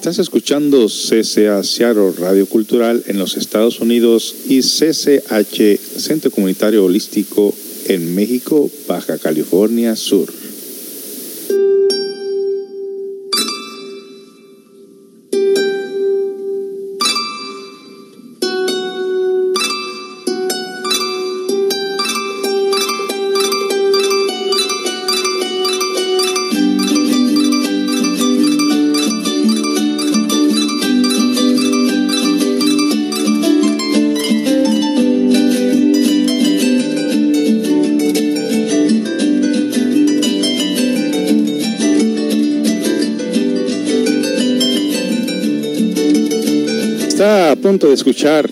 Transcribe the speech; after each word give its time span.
Estás 0.00 0.18
escuchando 0.18 0.86
CCA 0.86 1.62
Seattle 1.62 2.12
Radio 2.16 2.46
Cultural 2.46 3.04
en 3.06 3.18
los 3.18 3.36
Estados 3.36 3.80
Unidos 3.80 4.34
y 4.48 4.62
CCH 4.62 5.78
Centro 5.78 6.30
Comunitario 6.30 6.86
Holístico 6.86 7.54
en 7.84 8.14
México, 8.14 8.70
Baja 8.88 9.18
California 9.18 9.94
Sur. 9.96 10.39
Escuchar 48.00 48.48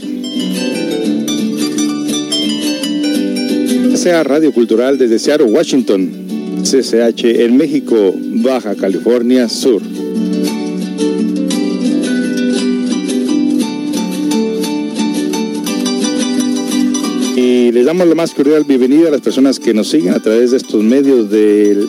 sea 3.96 4.22
Radio 4.22 4.52
Cultural 4.52 4.98
desde 4.98 5.18
Seattle, 5.18 5.46
Washington, 5.46 6.62
CCH 6.62 7.24
en 7.24 7.56
México, 7.56 8.14
Baja 8.14 8.74
California 8.74 9.48
Sur. 9.48 9.80
Y 17.34 17.72
les 17.72 17.86
damos 17.86 18.06
la 18.06 18.14
más 18.14 18.34
cordial 18.34 18.64
bienvenida 18.64 19.08
a 19.08 19.12
las 19.12 19.22
personas 19.22 19.58
que 19.58 19.72
nos 19.72 19.88
siguen 19.88 20.12
a 20.12 20.20
través 20.20 20.50
de 20.50 20.58
estos 20.58 20.82
medios 20.82 21.30
del 21.30 21.88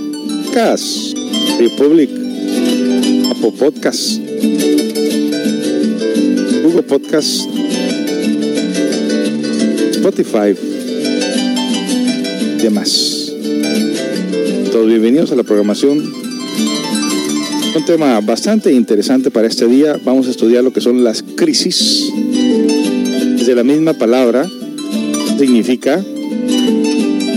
CAS, 0.53 1.13
Republic, 1.59 2.09
Apple 3.29 3.51
Podcast, 3.59 4.17
Podcast, 6.89 7.47
Spotify 9.91 10.55
demás. 12.59 13.31
Todos 14.71 14.87
bienvenidos 14.87 15.31
a 15.31 15.35
la 15.35 15.43
programación. 15.43 15.99
Un 15.99 17.85
tema 17.85 18.19
bastante 18.21 18.73
interesante 18.73 19.29
para 19.29 19.47
este 19.47 19.67
día. 19.67 19.99
Vamos 20.03 20.25
a 20.25 20.31
estudiar 20.31 20.63
lo 20.63 20.73
que 20.73 20.81
son 20.81 21.03
las 21.03 21.21
crisis. 21.21 22.11
Desde 23.37 23.53
la 23.53 23.63
misma 23.63 23.93
palabra 23.93 24.49
significa 25.37 26.03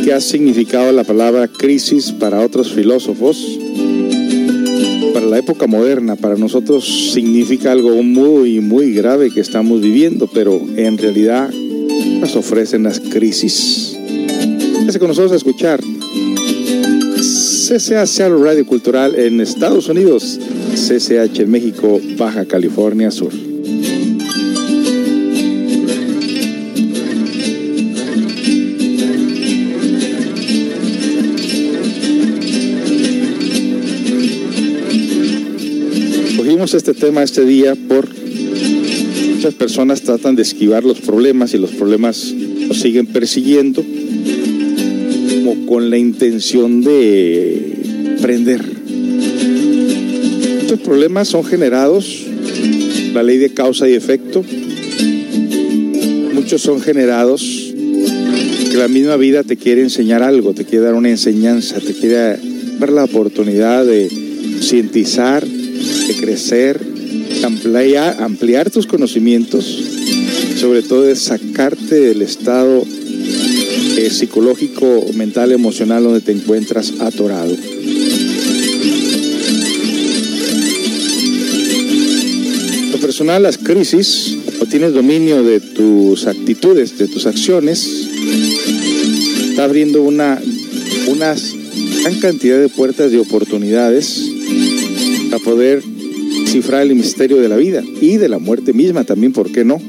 qué 0.02 0.14
ha 0.14 0.20
significado 0.22 0.92
la 0.92 1.04
palabra 1.04 1.46
crisis 1.46 2.10
para 2.10 2.40
otros 2.40 2.72
filósofos. 2.72 3.58
La 5.32 5.38
época 5.38 5.66
moderna, 5.66 6.14
para 6.14 6.36
nosotros 6.36 6.84
significa 7.14 7.72
algo 7.72 8.02
muy, 8.02 8.60
muy 8.60 8.92
grave 8.92 9.30
que 9.30 9.40
estamos 9.40 9.80
viviendo, 9.80 10.26
pero 10.26 10.60
en 10.76 10.98
realidad 10.98 11.48
nos 12.20 12.36
ofrecen 12.36 12.82
las 12.82 13.00
crisis. 13.00 13.96
Quédese 14.80 14.98
con 14.98 15.08
nosotros 15.08 15.32
a 15.32 15.36
escuchar 15.36 15.80
CCA 17.16 18.06
Seattle 18.06 18.44
Radio 18.44 18.66
Cultural 18.66 19.14
en 19.14 19.40
Estados 19.40 19.88
Unidos, 19.88 20.38
CCH 20.74 21.40
en 21.40 21.50
México, 21.50 21.98
Baja 22.18 22.44
California 22.44 23.10
Sur. 23.10 23.51
Este 36.62 36.94
tema 36.94 37.24
este 37.24 37.44
día 37.44 37.74
por 37.74 38.08
muchas 39.34 39.52
personas 39.54 40.02
tratan 40.02 40.36
de 40.36 40.42
esquivar 40.42 40.84
los 40.84 41.00
problemas 41.00 41.54
y 41.54 41.58
los 41.58 41.72
problemas 41.72 42.32
los 42.68 42.78
siguen 42.78 43.06
persiguiendo 43.06 43.84
como 45.34 45.66
con 45.66 45.90
la 45.90 45.98
intención 45.98 46.82
de 46.82 48.16
prender. 48.22 48.64
Estos 50.60 50.78
problemas 50.78 51.26
son 51.26 51.44
generados, 51.44 52.26
la 53.12 53.24
ley 53.24 53.38
de 53.38 53.52
causa 53.52 53.88
y 53.88 53.94
efecto, 53.94 54.44
muchos 56.32 56.62
son 56.62 56.80
generados 56.80 57.74
que 58.70 58.76
la 58.76 58.86
misma 58.86 59.16
vida 59.16 59.42
te 59.42 59.56
quiere 59.56 59.82
enseñar 59.82 60.22
algo, 60.22 60.54
te 60.54 60.64
quiere 60.64 60.84
dar 60.84 60.94
una 60.94 61.10
enseñanza, 61.10 61.80
te 61.80 61.92
quiere 61.92 62.38
dar 62.78 62.92
la 62.92 63.02
oportunidad 63.02 63.84
de 63.84 64.08
cientizar, 64.60 65.44
de 66.06 66.14
crecer, 66.16 66.80
ampliar, 68.18 68.70
tus 68.70 68.86
conocimientos, 68.86 69.64
sobre 70.58 70.82
todo 70.82 71.02
de 71.02 71.16
sacarte 71.16 71.94
del 71.94 72.22
estado 72.22 72.84
eh, 73.96 74.10
psicológico, 74.10 75.06
mental, 75.14 75.52
emocional 75.52 76.02
donde 76.02 76.20
te 76.20 76.32
encuentras 76.32 76.94
atorado. 77.00 77.54
Lo 82.92 82.98
personal, 82.98 83.42
las 83.42 83.58
crisis, 83.58 84.36
o 84.60 84.66
tienes 84.66 84.92
dominio 84.92 85.42
de 85.42 85.60
tus 85.60 86.26
actitudes, 86.26 86.98
de 86.98 87.08
tus 87.08 87.26
acciones, 87.26 87.88
está 89.50 89.64
abriendo 89.64 90.02
una, 90.02 90.40
una 91.08 91.34
gran 92.02 92.20
cantidad 92.20 92.58
de 92.58 92.68
puertas 92.68 93.10
de 93.12 93.18
oportunidades 93.18 94.22
para 95.30 95.42
poder 95.44 95.82
cifrar 96.52 96.82
el 96.82 96.94
misterio 96.94 97.38
de 97.38 97.48
la 97.48 97.56
vida 97.56 97.82
y 98.02 98.18
de 98.18 98.28
la 98.28 98.38
muerte 98.38 98.74
misma 98.74 99.04
también, 99.04 99.32
¿por 99.32 99.50
qué 99.50 99.64
no? 99.64 99.80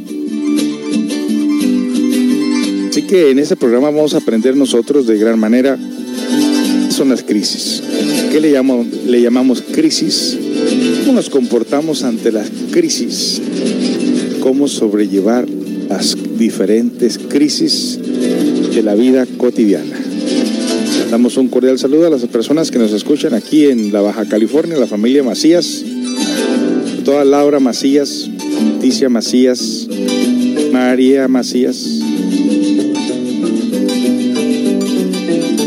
Así 2.90 3.02
que 3.02 3.32
en 3.32 3.40
este 3.40 3.58
programa 3.58 3.90
vamos 3.90 4.14
a 4.14 4.20
aprender 4.20 4.56
nosotros 4.56 5.06
de 5.06 5.18
gran 5.18 5.38
manera 5.38 5.78
son 6.90 7.10
las 7.10 7.22
crisis. 7.22 7.84
¿Qué 8.32 8.40
le, 8.40 8.52
le 8.52 9.22
llamamos 9.22 9.62
crisis? 9.74 10.38
¿Cómo 11.02 11.14
nos 11.14 11.30
comportamos 11.30 12.04
ante 12.04 12.32
las 12.32 12.50
crisis? 12.72 13.42
¿Cómo 14.40 14.70
sobrellevar 14.70 15.46
las 15.90 16.16
diferentes 16.38 17.18
crisis 17.18 18.00
de 18.74 18.84
la 18.84 18.96
vida 18.96 19.26
cotidiana? 19.38 20.00
Damos 21.12 21.36
un 21.36 21.50
cordial 21.50 21.78
saludo 21.78 22.08
a 22.08 22.10
las 22.10 22.24
personas 22.28 22.72
que 22.72 22.80
nos 22.80 22.94
escuchan 22.94 23.34
aquí 23.34 23.66
en 23.66 23.92
la 23.92 24.00
Baja 24.00 24.26
California, 24.26 24.78
la 24.78 24.88
familia 24.88 25.24
Macías, 25.24 25.84
toda 27.04 27.26
Laura 27.26 27.60
Macías, 27.60 28.30
Ticia 28.80 29.10
Macías, 29.10 29.88
María 30.72 31.28
Macías, 31.28 32.00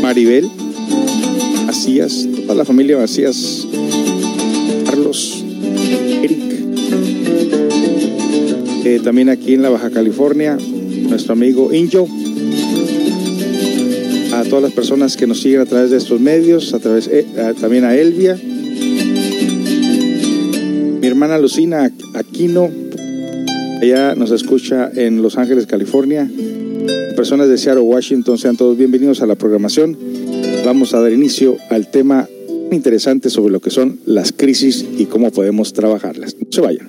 Maribel 0.01 0.49
Macías, 1.65 2.27
toda 2.43 2.55
la 2.55 2.65
familia 2.65 2.97
Macías, 2.97 3.67
Carlos, 4.85 5.43
Eric, 6.23 6.39
eh, 8.85 8.99
también 9.03 9.29
aquí 9.29 9.53
en 9.53 9.61
la 9.61 9.69
Baja 9.69 9.91
California, 9.91 10.57
nuestro 11.09 11.33
amigo 11.33 11.71
Injo, 11.71 12.07
a 14.33 14.43
todas 14.43 14.63
las 14.63 14.71
personas 14.71 15.17
que 15.17 15.27
nos 15.27 15.41
siguen 15.41 15.61
a 15.61 15.65
través 15.65 15.91
de 15.91 15.97
estos 15.97 16.19
medios, 16.19 16.73
a 16.73 16.79
través 16.79 17.07
eh, 17.07 17.25
también 17.59 17.83
a 17.83 17.95
Elvia, 17.95 18.39
hermana 21.17 21.39
Lucina 21.39 21.91
Aquino, 22.13 22.69
ella 23.81 24.13
nos 24.13 24.29
escucha 24.29 24.91
en 24.93 25.23
Los 25.23 25.39
Ángeles, 25.39 25.65
California. 25.65 26.29
Personas 27.15 27.49
de 27.49 27.57
Seattle, 27.57 27.81
Washington, 27.81 28.37
sean 28.37 28.55
todos 28.55 28.77
bienvenidos 28.77 29.23
a 29.23 29.25
la 29.25 29.33
programación. 29.33 29.97
Vamos 30.63 30.93
a 30.93 31.01
dar 31.01 31.11
inicio 31.11 31.57
al 31.71 31.89
tema 31.89 32.29
interesante 32.71 33.31
sobre 33.31 33.51
lo 33.51 33.59
que 33.61 33.71
son 33.71 33.99
las 34.05 34.31
crisis 34.31 34.85
y 34.95 35.05
cómo 35.05 35.31
podemos 35.31 35.73
trabajarlas. 35.73 36.35
No 36.35 36.51
se 36.51 36.61
vayan. 36.61 36.87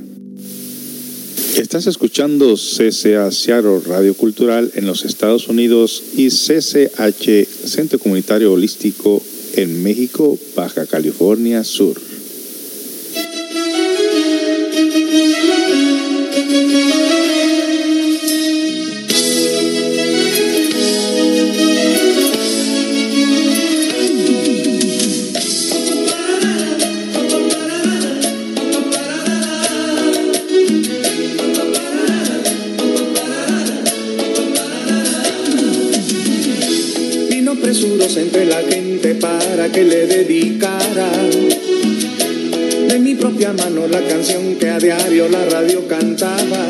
Estás 1.56 1.86
escuchando 1.86 2.54
CCA 2.56 3.30
Seattle 3.32 3.80
Radio 3.86 4.12
Cultural 4.12 4.70
en 4.74 4.84
los 4.84 5.06
Estados 5.06 5.48
Unidos 5.48 6.02
y 6.14 6.28
CCH 6.28 7.46
Centro 7.64 7.98
Comunitario 7.98 8.52
Holístico 8.52 9.22
en 9.54 9.82
México, 9.82 10.38
Baja 10.54 10.84
California 10.84 11.64
Sur. 11.64 12.07
De 40.28 40.58
mi 42.98 43.14
propia 43.14 43.54
mano 43.54 43.88
la 43.88 44.06
canción 44.06 44.56
que 44.56 44.68
a 44.68 44.78
diario 44.78 45.26
la 45.30 45.42
radio 45.46 45.88
cantaba. 45.88 46.68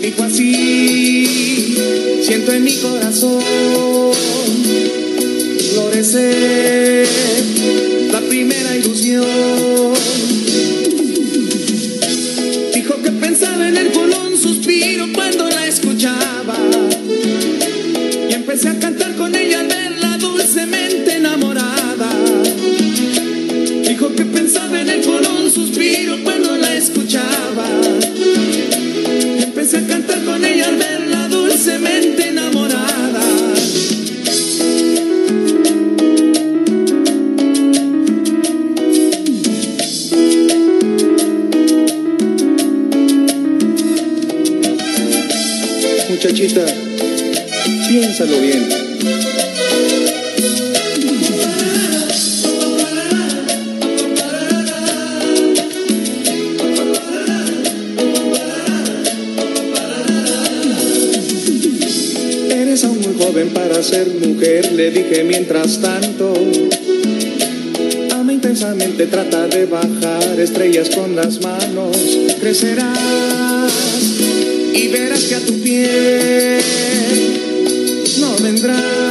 Dijo 0.00 0.22
así, 0.22 1.74
siento 2.22 2.52
en 2.52 2.62
mi 2.62 2.76
corazón 2.76 3.42
florecer 5.74 7.08
la 8.12 8.20
primera 8.20 8.76
ilusión. 8.76 9.26
Piénsalo 46.40 48.40
bien. 48.40 48.66
Eres 62.50 62.84
aún 62.84 63.00
muy 63.00 63.22
joven 63.22 63.50
para 63.50 63.82
ser 63.82 64.08
mujer, 64.08 64.72
le 64.72 64.90
dije 64.92 65.24
mientras 65.24 65.82
tanto. 65.82 66.32
Ama 68.12 68.32
intensamente, 68.32 69.04
trata 69.08 69.46
de 69.46 69.66
bajar 69.66 70.40
estrellas 70.40 70.88
con 70.88 71.14
las 71.14 71.42
manos. 71.42 71.98
Crecerás 72.40 74.29
verás 74.90 75.24
que 75.24 75.34
a 75.34 75.40
tu 75.40 75.60
piel 75.60 76.62
no 78.18 78.36
vendrá 78.36 79.09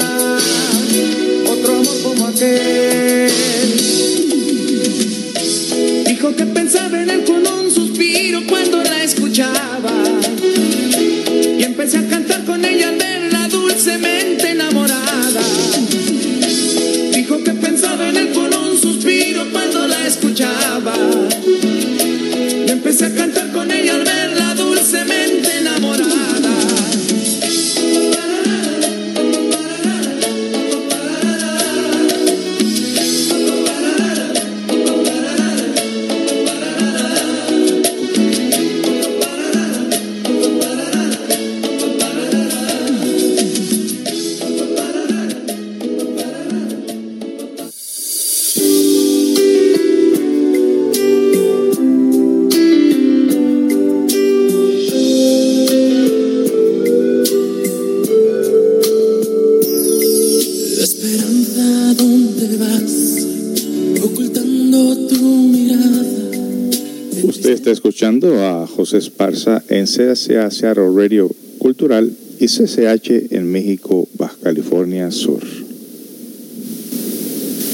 escuchando 68.20 68.46
a 68.46 68.68
José 68.68 68.98
Esparza 68.98 69.64
en 69.70 69.86
CSA 69.86 70.52
Seattle 70.52 70.90
Radio 70.94 71.32
Cultural 71.58 72.12
y 72.38 72.48
CCH 72.48 73.32
en 73.34 73.50
México, 73.50 74.10
Baja 74.18 74.36
California 74.44 75.10
Sur. 75.10 75.42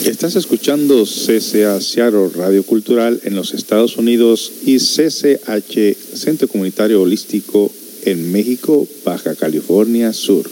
Estás 0.05 0.35
escuchando 0.35 1.03
CCA 1.05 1.81
Seattle 1.81 2.29
Radio 2.35 2.61
Cultural 2.61 3.19
en 3.23 3.35
los 3.35 3.55
Estados 3.55 3.97
Unidos 3.97 4.51
y 4.67 4.77
CCH 4.77 5.97
Centro 6.13 6.47
Comunitario 6.47 7.01
Holístico 7.01 7.71
en 8.03 8.31
México, 8.31 8.87
Baja 9.03 9.33
California 9.33 10.13
Sur. 10.13 10.47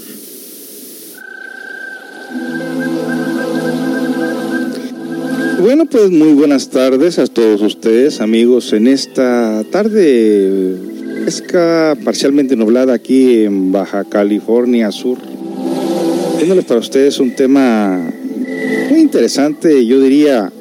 Bueno, 5.64 5.86
pues 5.86 6.12
muy 6.12 6.34
buenas 6.34 6.72
tardes 6.72 7.20
a 7.20 7.26
todos 7.26 7.62
ustedes, 7.62 8.20
amigos, 8.20 8.74
en 8.74 8.86
esta 8.86 9.64
tarde 9.72 10.76
fresca, 11.22 11.98
parcialmente 12.04 12.58
nublada 12.58 12.94
aquí 12.94 13.46
en 13.46 13.72
Baja 13.72 14.04
California 14.04 14.92
Sur. 14.92 15.20
Teniéndoles 16.34 16.66
para 16.66 16.82
ustedes 16.82 17.18
un 17.22 17.34
tema 17.34 18.12
muy 18.90 19.00
interesante, 19.00 19.86
yo 19.86 20.02
diría 20.02 20.52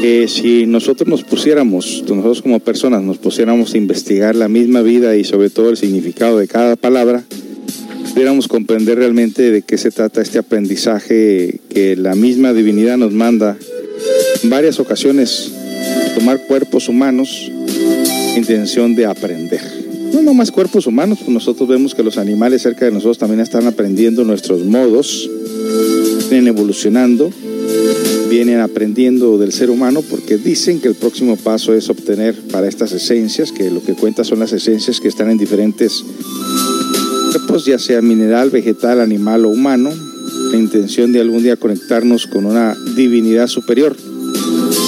que 0.00 0.28
si 0.28 0.64
nosotros 0.64 1.08
nos 1.08 1.24
pusiéramos, 1.24 2.04
nosotros 2.08 2.40
como 2.40 2.60
personas 2.60 3.02
nos 3.02 3.18
pusiéramos 3.18 3.74
a 3.74 3.78
investigar 3.78 4.36
la 4.36 4.46
misma 4.46 4.82
vida 4.82 5.16
y 5.16 5.24
sobre 5.24 5.50
todo 5.50 5.70
el 5.70 5.76
significado 5.76 6.38
de 6.38 6.46
cada 6.46 6.76
palabra, 6.76 7.24
pudiéramos 8.12 8.46
comprender 8.46 8.98
realmente 8.98 9.50
de 9.50 9.62
qué 9.62 9.76
se 9.76 9.90
trata 9.90 10.22
este 10.22 10.38
aprendizaje 10.38 11.58
que 11.68 11.96
la 11.96 12.14
misma 12.14 12.52
divinidad 12.52 12.96
nos 12.96 13.12
manda 13.12 13.56
varias 14.44 14.80
ocasiones 14.80 15.52
tomar 16.14 16.40
cuerpos 16.46 16.88
humanos 16.88 17.50
en 17.50 18.38
intención 18.38 18.94
de 18.94 19.06
aprender. 19.06 19.60
No 20.12 20.22
nomás 20.22 20.50
cuerpos 20.50 20.86
humanos, 20.86 21.18
pues 21.20 21.30
nosotros 21.30 21.68
vemos 21.68 21.94
que 21.94 22.02
los 22.02 22.18
animales 22.18 22.62
cerca 22.62 22.84
de 22.84 22.90
nosotros 22.90 23.18
también 23.18 23.40
están 23.40 23.66
aprendiendo 23.66 24.24
nuestros 24.24 24.62
modos, 24.64 25.28
vienen 26.28 26.48
evolucionando, 26.48 27.30
vienen 28.28 28.60
aprendiendo 28.60 29.38
del 29.38 29.52
ser 29.52 29.70
humano 29.70 30.02
porque 30.02 30.36
dicen 30.36 30.80
que 30.80 30.88
el 30.88 30.94
próximo 30.94 31.36
paso 31.36 31.74
es 31.74 31.88
obtener 31.88 32.34
para 32.50 32.68
estas 32.68 32.92
esencias, 32.92 33.52
que 33.52 33.70
lo 33.70 33.82
que 33.82 33.94
cuenta 33.94 34.24
son 34.24 34.38
las 34.38 34.52
esencias 34.52 35.00
que 35.00 35.08
están 35.08 35.30
en 35.30 35.38
diferentes 35.38 36.04
cuerpos, 37.32 37.64
ya 37.64 37.78
sea 37.78 38.02
mineral, 38.02 38.50
vegetal, 38.50 39.00
animal 39.00 39.46
o 39.46 39.48
humano, 39.48 39.90
la 40.50 40.58
intención 40.58 41.12
de 41.12 41.20
algún 41.20 41.42
día 41.42 41.56
conectarnos 41.56 42.26
con 42.26 42.44
una 42.44 42.76
divinidad 42.96 43.46
superior. 43.46 43.96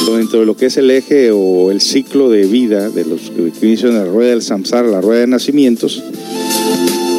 Dentro 0.06 0.40
de 0.40 0.46
lo 0.46 0.56
que 0.56 0.66
es 0.66 0.76
el 0.76 0.90
eje 0.90 1.32
o 1.32 1.70
el 1.70 1.80
ciclo 1.80 2.30
de 2.30 2.46
vida 2.46 2.88
de 2.88 3.04
los 3.04 3.30
que 3.30 3.66
inician 3.66 3.94
la 3.94 4.04
rueda 4.04 4.30
del 4.30 4.42
samsara, 4.42 4.88
la 4.88 5.00
rueda 5.00 5.20
de 5.20 5.26
nacimientos, 5.26 6.02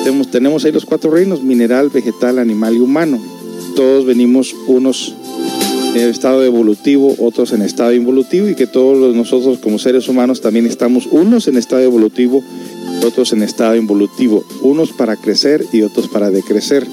tenemos, 0.04 0.32
tenemos 0.32 0.65
ahí 0.65 0.72
los 0.72 0.86
cuatro 0.86 1.12
reinos, 1.12 1.44
mineral, 1.44 1.89
vegetal, 1.89 2.39
animal 2.39 2.75
y 2.75 2.80
humano. 2.80 3.20
Todos 3.75 4.06
venimos 4.06 4.56
unos 4.68 5.15
en 5.96 6.10
estado 6.10 6.44
evolutivo, 6.44 7.15
otros 7.20 7.54
en 7.54 7.62
estado 7.62 7.94
involutivo 7.94 8.50
y 8.50 8.56
que 8.56 8.68
todos 8.68 9.15
nosotros 9.15 9.60
como 9.60 9.80
seres 9.80 10.08
humanos 10.08 10.42
también 10.42 10.65
estamos 10.65 11.08
unos 11.12 11.48
en 11.48 11.58
estado 11.58 11.82
evolutivo, 11.82 12.44
otros 13.06 13.34
en 13.34 13.44
estado 13.44 13.75
involutivo, 13.75 14.44
unos 14.62 14.92
para 14.92 15.15
crecer 15.15 15.65
y 15.72 15.82
otros 15.82 16.08
para 16.08 16.30
decrecer, 16.32 16.86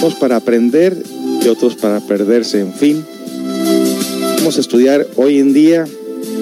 unos 0.00 0.14
para 0.14 0.36
aprender 0.36 1.02
y 1.44 1.48
otros 1.48 1.76
para 1.76 2.00
perderse, 2.00 2.60
en 2.60 2.72
fin. 2.72 3.04
Vamos 4.42 4.56
a 4.56 4.60
estudiar 4.60 5.06
hoy 5.14 5.38
en 5.38 5.52
día 5.52 5.86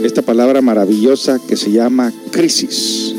esta 0.02 0.22
palabra 0.22 0.62
maravillosa 0.62 1.38
que 1.46 1.54
se 1.54 1.70
llama 1.70 2.14
crisis. 2.30 3.14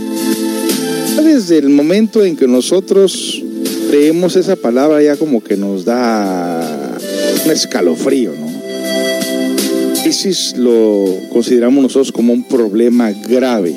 Desde 1.23 1.59
el 1.59 1.69
momento 1.69 2.25
en 2.25 2.35
que 2.35 2.47
nosotros 2.47 3.43
leemos 3.91 4.35
esa 4.37 4.55
palabra 4.55 5.03
ya 5.03 5.17
como 5.17 5.43
que 5.43 5.55
nos 5.55 5.85
da 5.85 6.97
un 7.45 7.51
escalofrío, 7.51 8.31
¿no? 8.31 10.01
Crisis 10.01 10.55
lo 10.57 11.05
consideramos 11.31 11.83
nosotros 11.83 12.11
como 12.11 12.33
un 12.33 12.47
problema 12.47 13.11
grave. 13.11 13.75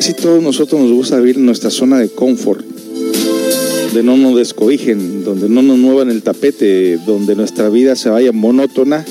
Si 0.00 0.12
todos 0.12 0.42
nosotros 0.42 0.78
nos 0.78 0.92
gusta 0.92 1.20
vivir 1.20 1.36
en 1.36 1.46
nuestra 1.46 1.70
zona 1.70 1.98
de 1.98 2.10
confort, 2.10 2.66
donde 3.86 4.02
no 4.02 4.18
nos 4.18 4.36
descobijen, 4.36 5.24
donde 5.24 5.48
no 5.48 5.62
nos 5.62 5.78
muevan 5.78 6.10
el 6.10 6.22
tapete, 6.22 6.98
donde 7.06 7.34
nuestra 7.34 7.70
vida 7.70 7.96
se 7.96 8.10
vaya 8.10 8.30
monótona, 8.32 9.06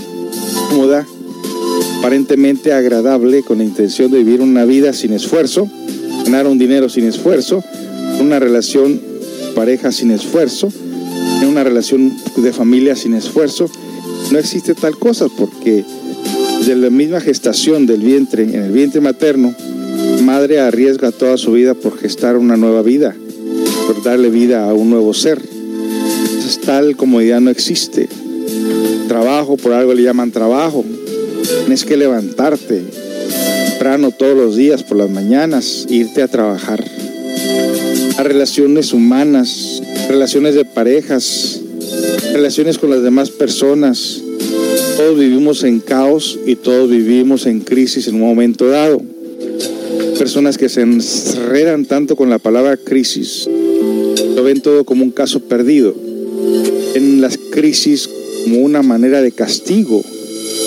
aparentemente 2.00 2.74
agradable, 2.74 3.44
con 3.44 3.58
la 3.58 3.64
intención 3.64 4.12
de 4.12 4.20
vivir 4.20 4.42
una 4.42 4.66
vida 4.66 4.94
sin 4.94 5.14
esfuerzo, 5.14 5.70
ganar 6.24 6.48
un 6.48 6.58
dinero 6.58 6.90
sin 6.90 7.06
esfuerzo, 7.06 7.64
una 8.20 8.40
relación 8.40 9.02
pareja 9.56 9.92
sin 9.92 10.12
esfuerzo, 10.12 10.72
una 11.48 11.64
relación 11.64 12.14
de 12.36 12.54
familia 12.54 12.96
sin 12.96 13.14
esfuerzo. 13.14 13.70
No 14.32 14.40
existe 14.40 14.76
tal 14.76 14.98
cosa 14.98 15.28
porque 15.30 15.84
de 16.66 16.76
la 16.76 16.90
misma 16.90 17.22
gestación 17.22 17.86
del 17.86 18.02
vientre, 18.02 18.44
en 18.44 18.64
el 18.64 18.72
vientre 18.72 19.02
materno, 19.02 19.54
madre 20.24 20.60
arriesga 20.60 21.12
toda 21.12 21.38
su 21.38 21.54
vida 21.54 21.74
por 21.74 21.98
gestar 21.98 22.38
una 22.38 22.58
nueva 22.58 22.82
vida, 22.82 23.16
por 23.88 24.04
darle 24.04 24.30
vida 24.30 24.70
a 24.70 24.74
un 24.74 24.90
nuevo 24.90 25.14
ser. 25.14 25.42
Tal 26.66 26.98
comodidad 26.98 27.40
no 27.40 27.50
existe. 27.50 28.10
Trabajo, 29.08 29.58
por 29.58 29.74
algo 29.74 29.94
le 29.94 30.04
llaman 30.04 30.32
trabajo. 30.32 30.84
Tienes 31.62 31.86
que 31.86 31.98
levantarte 31.98 32.84
temprano 33.70 34.12
todos 34.12 34.36
los 34.36 34.56
días, 34.56 34.84
por 34.84 34.98
las 34.98 35.10
mañanas, 35.10 35.86
irte 35.90 36.22
a 36.22 36.28
trabajar. 36.28 36.84
A 38.18 38.24
relaciones 38.24 38.94
humanas, 38.94 39.82
relaciones 40.10 40.56
de 40.56 40.66
parejas, 40.66 41.62
relaciones 42.34 42.78
con 42.78 42.90
las 42.90 43.04
demás 43.04 43.30
personas. 43.30 44.22
Todos 44.98 45.20
vivimos 45.20 45.64
en 45.64 45.80
caos 45.80 46.38
y 46.46 46.56
todos 46.56 46.90
vivimos 46.90 47.46
en 47.46 47.60
crisis 47.60 48.08
en 48.08 48.16
un 48.16 48.22
momento 48.22 48.68
dado 48.68 49.02
personas 50.18 50.58
que 50.58 50.68
se 50.68 50.82
enredan 50.82 51.86
tanto 51.86 52.16
con 52.16 52.30
la 52.30 52.40
palabra 52.40 52.76
crisis, 52.76 53.48
lo 54.36 54.44
ven 54.44 54.62
todo 54.62 54.84
como 54.84 55.04
un 55.04 55.12
caso 55.12 55.42
perdido. 55.42 55.96
En 56.96 57.22
las 57.22 57.38
crisis 57.38 58.10
como 58.48 58.62
una 58.62 58.82
manera 58.82 59.22
de 59.22 59.34
castigo, 59.34 60.02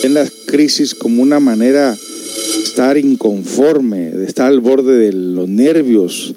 en 0.03 0.13
las 0.13 0.31
crisis 0.47 0.95
como 0.95 1.23
una 1.23 1.41
manera 1.41 1.93
de 1.93 2.63
estar 2.63 2.99
inconforme, 2.99 4.11
de 4.11 4.27
estar 4.27 4.49
al 4.49 4.61
borde 4.61 4.99
de 4.99 5.15
los 5.15 5.49
nervios, 5.49 6.35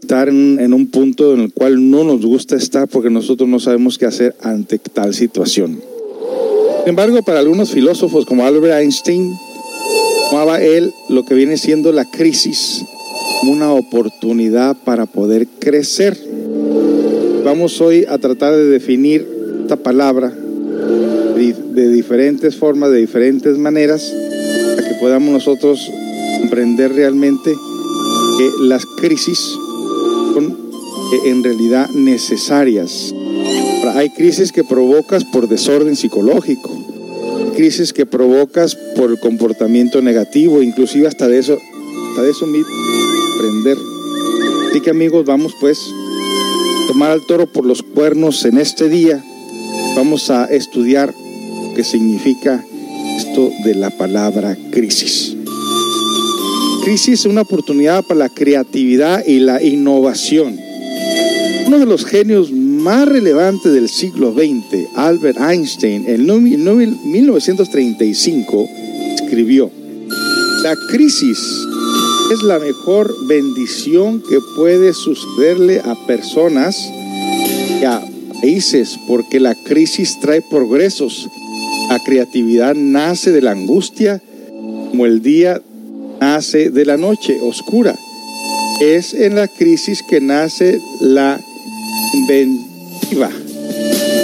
estar 0.00 0.30
en, 0.30 0.72
un 0.72 0.86
punto 0.86 1.34
en 1.34 1.40
el 1.40 1.52
cual 1.52 1.90
no 1.90 2.04
nos 2.04 2.24
gusta 2.24 2.56
estar 2.56 2.88
porque 2.88 3.10
nosotros 3.10 3.46
no 3.50 3.60
sabemos 3.60 3.98
qué 3.98 4.06
hacer 4.06 4.34
ante 4.40 4.78
tal 4.78 5.12
situación. 5.12 5.78
Sin 6.78 6.88
embargo, 6.88 7.22
para 7.22 7.40
algunos 7.40 7.70
filósofos 7.70 8.24
como 8.24 8.46
Albert 8.46 8.80
Einstein, 8.80 9.30
tomaba 10.30 10.62
él 10.62 10.90
lo 11.10 11.22
que 11.26 11.34
viene 11.34 11.58
siendo 11.58 11.92
la 11.92 12.10
crisis 12.10 12.82
una 13.46 13.74
oportunidad 13.74 14.74
para 14.86 15.04
poder 15.04 15.48
crecer. 15.58 16.16
Vamos 17.44 17.78
hoy 17.82 18.06
a 18.08 18.16
tratar 18.16 18.56
de 18.56 18.64
definir 18.64 19.28
esta 19.64 19.76
palabra 19.76 20.32
de, 21.74 21.88
diferentes 21.90 22.56
formas, 22.56 22.90
de 22.90 22.98
diferentes 22.98 23.56
maneras, 23.58 24.12
para 24.76 24.88
que 24.88 24.94
podamos 24.96 25.32
nosotros 25.32 25.90
comprender 26.40 26.92
realmente 26.92 27.54
que 28.38 28.50
las 28.64 28.84
crisis 29.00 29.38
son 30.34 30.46
eh, 31.12 31.30
en 31.30 31.42
realidad 31.42 31.88
necesarias. 31.90 33.14
Hay 33.94 34.10
crisis 34.10 34.52
que 34.52 34.64
provocas 34.64 35.24
por 35.24 35.48
desorden 35.48 35.96
psicológico, 35.96 36.70
crisis 37.56 37.92
que 37.92 38.06
provocas 38.06 38.76
por 38.96 39.10
el 39.10 39.18
comportamiento 39.18 40.02
negativo, 40.02 40.62
inclusive 40.62 41.08
hasta 41.08 41.26
de 41.26 41.38
eso, 41.38 41.56
hasta 42.10 42.22
de 42.22 42.30
eso 42.30 42.46
mismo, 42.46 42.72
aprender. 43.34 43.76
Así 44.70 44.80
que 44.80 44.90
amigos, 44.90 45.24
vamos 45.24 45.54
pues 45.60 45.78
a 45.78 46.86
tomar 46.88 47.10
al 47.10 47.24
toro 47.26 47.46
por 47.46 47.64
los 47.64 47.82
cuernos 47.82 48.44
en 48.44 48.58
este 48.58 48.88
día. 48.88 49.22
Vamos 49.98 50.30
a 50.30 50.44
estudiar 50.44 51.12
qué 51.74 51.82
significa 51.82 52.64
esto 53.16 53.50
de 53.64 53.74
la 53.74 53.90
palabra 53.90 54.56
crisis. 54.70 55.34
Crisis 56.84 57.18
es 57.18 57.26
una 57.26 57.40
oportunidad 57.40 58.04
para 58.04 58.20
la 58.20 58.28
creatividad 58.28 59.26
y 59.26 59.40
la 59.40 59.60
innovación. 59.60 60.56
Uno 61.66 61.80
de 61.80 61.86
los 61.86 62.04
genios 62.04 62.52
más 62.52 63.08
relevante 63.08 63.70
del 63.70 63.88
siglo 63.88 64.32
XX, 64.32 64.86
Albert 64.94 65.40
Einstein, 65.40 66.04
en 66.06 66.44
1935 66.44 68.68
escribió, 69.16 69.68
la 70.62 70.76
crisis 70.92 71.40
es 72.32 72.40
la 72.44 72.60
mejor 72.60 73.12
bendición 73.26 74.22
que 74.22 74.38
puede 74.54 74.94
sucederle 74.94 75.80
a 75.80 75.96
personas 76.06 76.88
y 77.80 77.84
a 77.84 78.00
países 78.40 78.98
porque 79.06 79.40
la 79.40 79.54
crisis 79.54 80.18
trae 80.20 80.42
progresos. 80.42 81.28
La 81.90 81.98
creatividad 82.04 82.74
nace 82.74 83.30
de 83.30 83.42
la 83.42 83.52
angustia 83.52 84.22
como 84.90 85.06
el 85.06 85.22
día 85.22 85.60
nace 86.20 86.70
de 86.70 86.84
la 86.84 86.96
noche 86.96 87.38
oscura. 87.42 87.94
Es 88.80 89.14
en 89.14 89.34
la 89.34 89.48
crisis 89.48 90.02
que 90.02 90.20
nace 90.20 90.80
la 91.00 91.40
inventiva, 92.14 93.30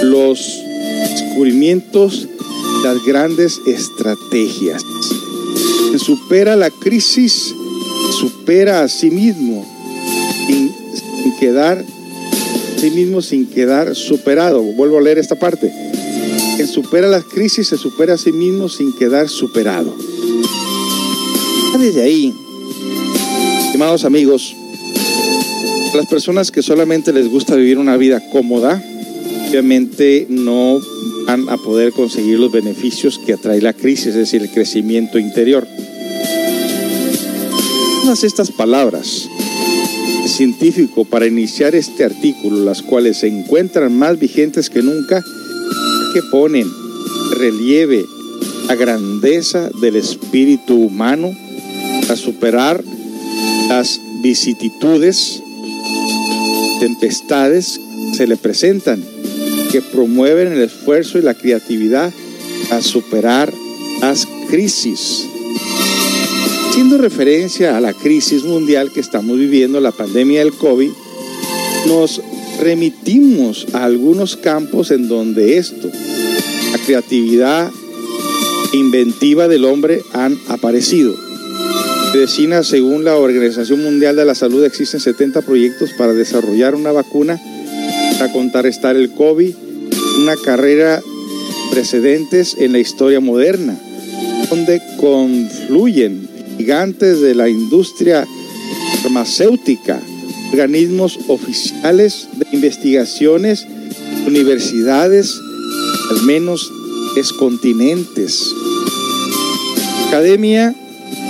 los 0.03 0.61
descubrimientos, 1.09 2.27
las 2.83 3.03
grandes 3.05 3.59
estrategias. 3.67 4.81
Quien 5.87 5.99
supera 5.99 6.55
la 6.55 6.69
crisis, 6.69 7.53
supera 8.19 8.81
a 8.81 8.87
sí 8.87 9.11
mismo, 9.11 9.65
sin, 10.47 10.71
sin 11.23 11.37
quedar, 11.37 11.83
sí 12.85 12.91
mismo 12.91 13.19
sin 13.19 13.47
quedar 13.47 13.95
superado. 13.95 14.61
Vuelvo 14.61 14.99
a 14.99 15.01
leer 15.01 15.17
esta 15.17 15.35
parte. 15.35 15.73
Quien 16.55 16.67
supera 16.67 17.07
las 17.07 17.23
crisis 17.23 17.67
se 17.67 17.77
supera 17.77 18.13
a 18.13 18.17
sí 18.17 18.31
mismo 18.31 18.69
sin 18.69 18.93
quedar 18.93 19.27
superado. 19.27 19.95
Desde 21.79 22.03
ahí, 22.03 22.31
estimados 23.65 24.05
amigos, 24.05 24.55
las 25.95 26.05
personas 26.05 26.51
que 26.51 26.61
solamente 26.61 27.11
les 27.11 27.27
gusta 27.27 27.55
vivir 27.55 27.79
una 27.79 27.97
vida 27.97 28.21
cómoda, 28.29 28.79
obviamente 29.49 30.27
no 30.29 30.79
van 31.25 31.49
a 31.49 31.57
poder 31.57 31.91
conseguir 31.91 32.37
los 32.37 32.51
beneficios 32.51 33.17
que 33.17 33.33
atrae 33.33 33.61
la 33.61 33.73
crisis, 33.73 34.07
es 34.07 34.15
decir, 34.15 34.43
el 34.43 34.51
crecimiento 34.51 35.17
interior. 35.17 35.67
Todas 38.03 38.23
estas 38.23 38.51
palabras 38.51 39.27
científico 40.35 41.05
para 41.05 41.25
iniciar 41.25 41.75
este 41.75 42.03
artículo, 42.03 42.63
las 42.63 42.81
cuales 42.81 43.17
se 43.17 43.27
encuentran 43.27 43.97
más 43.97 44.19
vigentes 44.19 44.69
que 44.69 44.81
nunca, 44.81 45.23
que 46.13 46.21
ponen 46.23 46.69
relieve 47.37 48.05
la 48.67 48.75
grandeza 48.75 49.69
del 49.81 49.95
espíritu 49.95 50.75
humano 50.75 51.31
a 52.09 52.15
superar 52.15 52.83
las 53.69 53.99
vicisitudes, 54.21 55.41
tempestades 56.79 57.79
se 58.15 58.27
le 58.27 58.35
presentan, 58.35 59.03
que 59.71 59.81
promueven 59.81 60.51
el 60.51 60.61
esfuerzo 60.61 61.17
y 61.17 61.21
la 61.21 61.33
creatividad 61.33 62.11
a 62.71 62.81
superar 62.81 63.53
las 64.01 64.27
crisis. 64.49 65.25
Haciendo 66.75 66.97
referencia 66.97 67.77
a 67.77 67.79
la 67.79 67.93
crisis 67.93 68.43
mundial 68.43 68.91
que 68.91 68.99
estamos 68.99 69.37
viviendo, 69.37 69.79
la 69.79 69.93
pandemia 69.93 70.41
del 70.41 70.51
COVID, 70.51 70.89
nos 71.87 72.21
remitimos 72.59 73.67
a 73.71 73.85
algunos 73.85 74.35
campos 74.35 74.91
en 74.91 75.07
donde 75.07 75.57
esto, 75.57 75.89
la 76.73 76.77
creatividad 76.85 77.71
inventiva 78.73 79.47
del 79.47 79.63
hombre 79.63 80.01
han 80.11 80.37
aparecido. 80.49 81.15
Medicina, 82.13 82.61
según 82.61 83.05
la 83.05 83.15
Organización 83.15 83.81
Mundial 83.81 84.17
de 84.17 84.25
la 84.25 84.35
Salud, 84.35 84.61
existen 84.65 84.99
70 84.99 85.43
proyectos 85.43 85.91
para 85.97 86.11
desarrollar 86.11 86.75
una 86.75 86.91
vacuna 86.91 87.39
para 88.19 88.33
contrarrestar 88.33 88.97
el 88.97 89.11
COVID, 89.11 89.55
una 90.23 90.35
carrera 90.43 91.01
precedentes 91.71 92.57
en 92.59 92.73
la 92.73 92.79
historia 92.79 93.21
moderna, 93.21 93.79
donde 94.49 94.81
confluyen 94.97 96.34
gigantes 96.57 97.21
de 97.21 97.35
la 97.35 97.49
industria 97.49 98.25
farmacéutica, 99.01 100.01
organismos 100.51 101.19
oficiales 101.27 102.27
de 102.37 102.45
investigaciones, 102.51 103.65
universidades, 104.25 105.33
al 106.11 106.21
menos 106.23 106.71
descontinentes. 107.15 108.53
Academia 110.07 110.75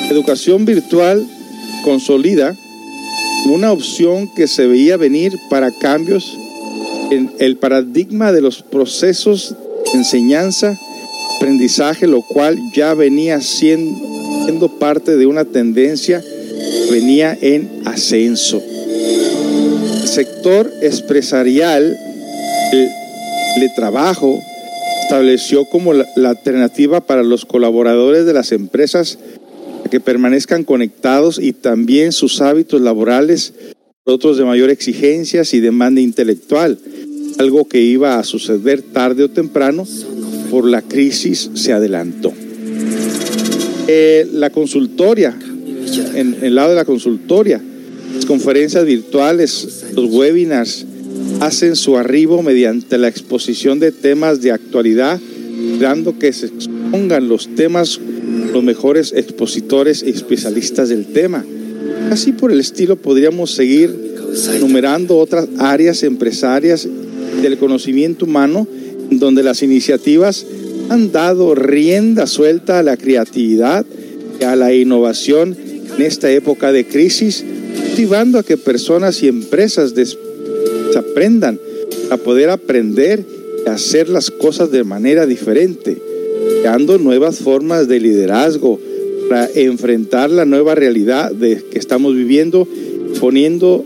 Educación 0.10 0.66
virtual 0.66 1.26
consolida 1.84 2.56
una 3.48 3.72
opción 3.72 4.30
que 4.36 4.48
se 4.48 4.68
veía 4.68 4.98
venir 4.98 5.34
para 5.50 5.72
cambios 5.72 6.38
en 7.10 7.32
el 7.40 7.58
paradigma 7.58 8.32
de 8.32 8.42
los 8.42 8.62
procesos 8.62 9.56
de 9.92 10.00
enseñanza, 10.00 10.78
aprendizaje, 11.38 12.06
lo 12.06 12.22
cual 12.22 12.58
ya 12.76 12.94
venía 12.94 13.42
siendo, 13.42 14.00
siendo 14.46 14.70
parte 14.70 15.18
de 15.18 15.26
una 15.26 15.44
tendencia, 15.44 16.24
venía 16.92 17.38
en 17.42 17.82
ascenso. 17.86 18.62
sector 20.06 20.72
empresarial 20.82 21.98
el, 22.72 22.88
de 23.60 23.70
trabajo 23.76 24.40
estableció 25.04 25.66
como 25.66 25.94
la, 25.94 26.06
la, 26.16 26.30
alternativa 26.30 27.02
para 27.02 27.24
los 27.24 27.46
colaboradores 27.46 28.26
de 28.26 28.34
las 28.34 28.52
empresas 28.52 29.18
que 29.90 30.00
permanezcan 30.00 30.64
conectados 30.64 31.40
y 31.40 31.54
también 31.54 32.12
sus 32.12 32.42
hábitos 32.42 32.82
laborales, 32.82 33.54
otros 34.04 34.38
de 34.38 34.46
mayor 34.46 34.70
exigencias 34.70 35.54
y 35.54 35.60
demanda 35.60 36.02
intelectual, 36.02 36.78
algo 37.40 37.68
que 37.68 37.82
iba 37.82 38.20
a 38.20 38.24
suceder 38.24 38.82
tarde 38.82 39.24
o 39.24 39.30
temprano 39.30 39.86
por 40.52 40.66
la 40.66 40.82
crisis 40.82 41.50
se 41.56 41.74
adelantó. 41.74 42.32
Eh, 43.88 44.28
la 44.34 44.50
consultoria, 44.50 45.38
en 46.16 46.38
el 46.42 46.56
lado 46.56 46.70
de 46.70 46.76
la 46.76 46.86
consultoria, 46.86 47.62
las 48.16 48.26
conferencias 48.26 48.86
virtuales, 48.86 49.86
los 49.94 50.10
webinars, 50.10 50.86
hacen 51.40 51.76
su 51.76 51.98
arribo 51.98 52.42
mediante 52.42 52.98
la 52.98 53.08
exposición 53.08 53.80
de 53.80 53.92
temas 53.92 54.42
de 54.42 54.52
actualidad, 54.52 55.20
dando 55.80 56.18
que 56.18 56.34
se 56.34 56.48
expongan 56.48 57.28
los 57.28 57.48
temas 57.56 58.00
los 58.52 58.64
mejores 58.64 59.14
expositores 59.14 60.04
y 60.04 60.10
especialistas 60.10 60.90
del 60.90 61.08
tema. 61.08 61.46
Así 62.10 62.32
por 62.32 62.52
el 62.52 62.60
estilo 62.60 62.96
podríamos 62.96 63.52
seguir 63.52 63.94
enumerando 64.54 65.18
otras 65.18 65.48
áreas 65.58 66.04
empresarias 66.04 66.88
del 67.42 67.58
conocimiento 67.58 68.26
humano 68.26 68.68
donde 69.12 69.44
las 69.44 69.62
iniciativas 69.62 70.46
han 70.90 71.12
dado 71.12 71.56
rienda 71.56 72.28
suelta 72.28 72.80
a 72.80 72.84
la 72.84 72.98
creatividad 72.98 73.86
y 74.40 74.44
a 74.44 74.56
la 74.56 74.74
innovación 74.74 75.56
en 75.98 76.02
esta 76.02 76.32
época 76.32 76.72
de 76.72 76.86
crisis, 76.86 77.44
motivando 77.90 78.40
a 78.40 78.44
que 78.44 78.58
personas 78.58 79.24
y 79.24 79.28
empresas 79.28 79.94
aprendan 80.96 81.60
a 82.12 82.18
poder 82.18 82.50
aprender 82.50 83.24
y 83.66 83.70
hacer 83.70 84.10
las 84.10 84.32
cosas 84.32 84.72
de 84.72 84.84
manera 84.84 85.26
diferente, 85.26 85.98
creando 86.62 86.98
nuevas 86.98 87.40
formas 87.40 87.88
de 87.88 88.00
liderazgo 88.00 88.80
para 89.30 89.50
enfrentar 89.56 90.30
la 90.30 90.46
nueva 90.46 90.76
realidad 90.76 91.32
que 91.40 91.80
estamos 91.80 92.16
viviendo, 92.16 92.68
poniendo 93.20 93.84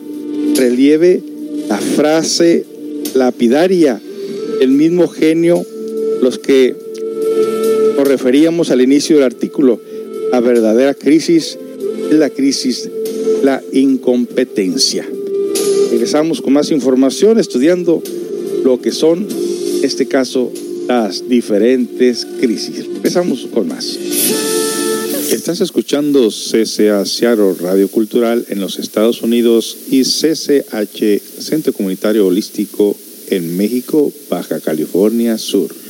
relieve 0.56 1.22
la 1.70 1.77
frase 1.77 2.65
lapidaria, 3.13 4.01
el 4.60 4.72
mismo 4.72 5.08
genio, 5.08 5.63
los 6.22 6.39
que 6.39 6.75
nos 8.00 8.08
referíamos 8.08 8.72
al 8.72 8.79
inicio 8.79 9.18
del 9.18 9.25
artículo, 9.25 9.82
la 10.32 10.39
verdadera 10.39 10.94
crisis 10.94 11.58
es 12.10 12.18
la 12.18 12.29
crisis, 12.29 12.89
la 13.44 13.62
incompetencia. 13.74 15.06
Regresamos 15.91 16.41
con 16.41 16.53
más 16.53 16.72
información 16.72 17.39
estudiando 17.39 18.01
lo 18.63 18.79
que 18.79 18.94
son, 18.94 19.27
en 19.27 19.84
este 19.84 20.08
caso, 20.08 20.50
las 20.88 21.27
diferentes 21.27 22.25
crisis. 22.39 22.86
Empezamos 22.86 23.50
con 23.53 23.68
más. 23.68 24.00
Estás 25.29 25.60
escuchando 25.60 26.29
CCA 26.29 27.06
Seattle 27.06 27.56
Radio 27.60 27.89
Cultural 27.89 28.46
en 28.48 28.62
los 28.62 28.79
Estados 28.79 29.22
Unidos 29.24 29.77
y 29.91 30.03
CCH 30.03 31.22
Centro 31.39 31.74
Comunitario 31.74 32.27
Holístico 32.27 32.96
en 33.29 33.58
México, 33.58 34.13
Baja 34.29 34.62
California 34.62 35.38
Sur. 35.38 35.88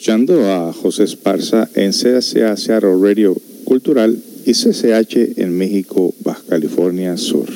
Escuchando 0.00 0.50
a 0.50 0.72
José 0.72 1.04
Esparza 1.04 1.68
en 1.74 1.90
CSA 1.90 2.56
Seattle 2.56 2.96
Radio 3.02 3.36
Cultural 3.64 4.18
y 4.46 4.52
CCH 4.52 5.38
en 5.38 5.58
México, 5.58 6.14
Baja 6.20 6.40
California 6.48 7.18
Sur. 7.18 7.50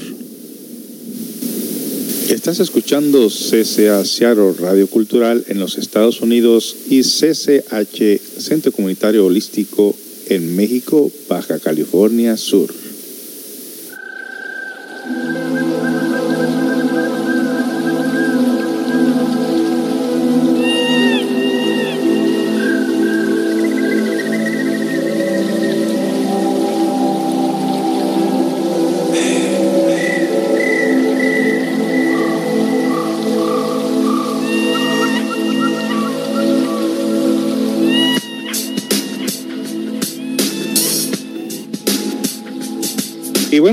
Estás 2.28 2.61
escuchando 2.61 3.30
CCA 3.30 4.04
Seattle 4.04 4.52
Radio 4.59 4.87
Cultural 4.88 5.42
en 5.48 5.59
los 5.59 5.78
Estados 5.78 6.20
Unidos 6.20 6.76
y 6.90 7.00
CCH 7.00 8.20
Centro 8.38 8.72
Comunitario 8.72 9.24
Holístico 9.24 9.96
en 10.28 10.54
México, 10.54 11.11
Baja 11.30 11.59
California 11.59 12.37
Sur. 12.37 12.84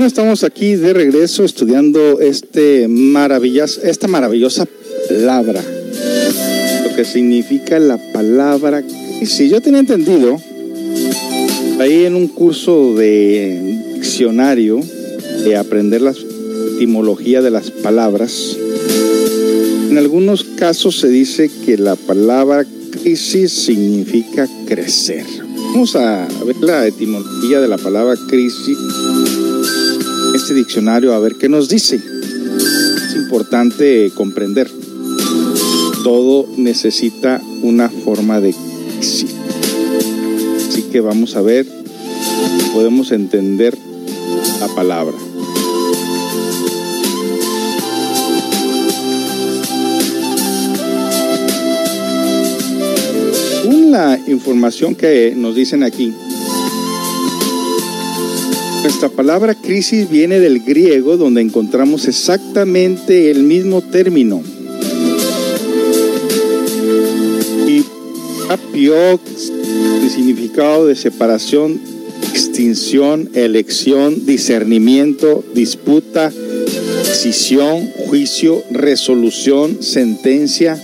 Bueno, 0.02 0.08
estamos 0.08 0.42
aquí 0.42 0.74
de 0.74 0.92
regreso 0.92 1.44
estudiando 1.44 2.20
este 2.20 2.88
maravillas, 2.88 3.78
esta 3.84 4.08
maravillosa 4.08 4.66
palabra. 5.08 5.62
Lo 6.82 6.96
que 6.96 7.04
significa 7.04 7.78
la 7.78 8.00
palabra. 8.12 8.82
Si 9.24 9.48
yo 9.48 9.60
tenía 9.60 9.78
entendido, 9.78 10.42
ahí 11.78 12.04
en 12.04 12.16
un 12.16 12.26
curso 12.26 12.96
de 12.96 13.84
diccionario, 13.94 14.80
de 15.44 15.56
aprender 15.56 16.02
la 16.02 16.14
etimología 16.74 17.40
de 17.40 17.52
las 17.52 17.70
palabras, 17.70 18.56
en 19.88 19.98
algunos 19.98 20.42
casos 20.42 20.98
se 20.98 21.10
dice 21.10 21.48
que 21.64 21.78
la 21.78 21.94
palabra 21.94 22.66
crisis 22.90 23.52
significa 23.52 24.48
crecer. 24.66 25.24
Vamos 25.72 25.94
a 25.94 26.26
ver 26.44 26.56
la 26.60 26.88
etimología 26.88 27.60
de 27.60 27.68
la 27.68 27.78
palabra 27.78 28.16
crisis 28.28 28.76
este 30.34 30.54
diccionario 30.54 31.12
a 31.14 31.18
ver 31.18 31.34
qué 31.36 31.48
nos 31.48 31.68
dice. 31.68 31.96
Es 31.96 33.16
importante 33.16 34.10
comprender. 34.14 34.70
Todo 36.02 36.46
necesita 36.56 37.40
una 37.62 37.88
forma 37.88 38.40
de 38.40 38.54
sí. 39.00 39.26
Así 40.68 40.82
que 40.90 41.00
vamos 41.00 41.36
a 41.36 41.42
ver 41.42 41.66
si 41.66 42.70
podemos 42.70 43.12
entender 43.12 43.76
la 44.60 44.68
palabra. 44.68 45.14
Según 53.62 53.90
la 53.90 54.18
información 54.26 54.94
que 54.94 55.34
nos 55.36 55.54
dicen 55.54 55.82
aquí, 55.82 56.12
nuestra 58.82 59.08
palabra 59.08 59.54
crisis 59.54 60.10
viene 60.10 60.40
del 60.40 60.60
griego 60.60 61.16
donde 61.16 61.40
encontramos 61.40 62.08
exactamente 62.08 63.30
el 63.30 63.44
mismo 63.44 63.80
término. 63.80 64.42
Y 67.68 67.84
apio, 68.48 69.20
el 70.02 70.10
significado 70.10 70.86
de 70.86 70.96
separación, 70.96 71.80
extinción, 72.32 73.30
elección, 73.34 74.26
discernimiento, 74.26 75.44
disputa, 75.54 76.32
decisión, 77.06 77.88
juicio, 78.08 78.64
resolución, 78.72 79.80
sentencia. 79.80 80.76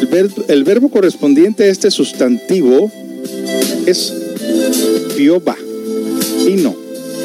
El 0.00 0.06
verbo, 0.06 0.44
el 0.48 0.64
verbo 0.64 0.88
correspondiente 0.88 1.64
a 1.64 1.66
este 1.66 1.90
sustantivo 1.90 2.90
es 3.84 4.14
pioba 5.16 5.56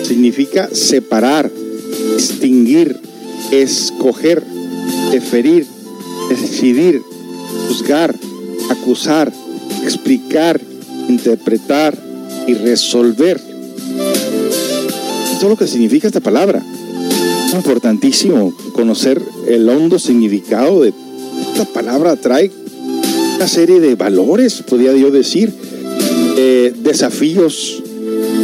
significa 0.03 0.69
separar, 0.73 1.49
distinguir, 2.15 2.95
escoger, 3.51 4.43
deferir, 5.11 5.65
decidir, 6.29 7.01
juzgar, 7.67 8.15
acusar, 8.69 9.31
explicar, 9.83 10.59
interpretar 11.09 11.97
y 12.47 12.53
resolver. 12.53 13.39
Todo 15.39 15.49
lo 15.49 15.57
que 15.57 15.67
significa 15.67 16.07
esta 16.07 16.21
palabra. 16.21 16.63
Es 17.47 17.53
importantísimo 17.53 18.55
conocer 18.73 19.21
el 19.47 19.67
hondo 19.69 19.99
significado 19.99 20.81
de 20.81 20.93
esta 21.51 21.65
palabra. 21.65 22.15
Trae 22.15 22.51
una 23.35 23.47
serie 23.47 23.79
de 23.79 23.95
valores, 23.95 24.63
podría 24.67 24.93
yo 24.93 25.11
decir, 25.11 25.53
eh, 26.37 26.73
desafíos, 26.81 27.83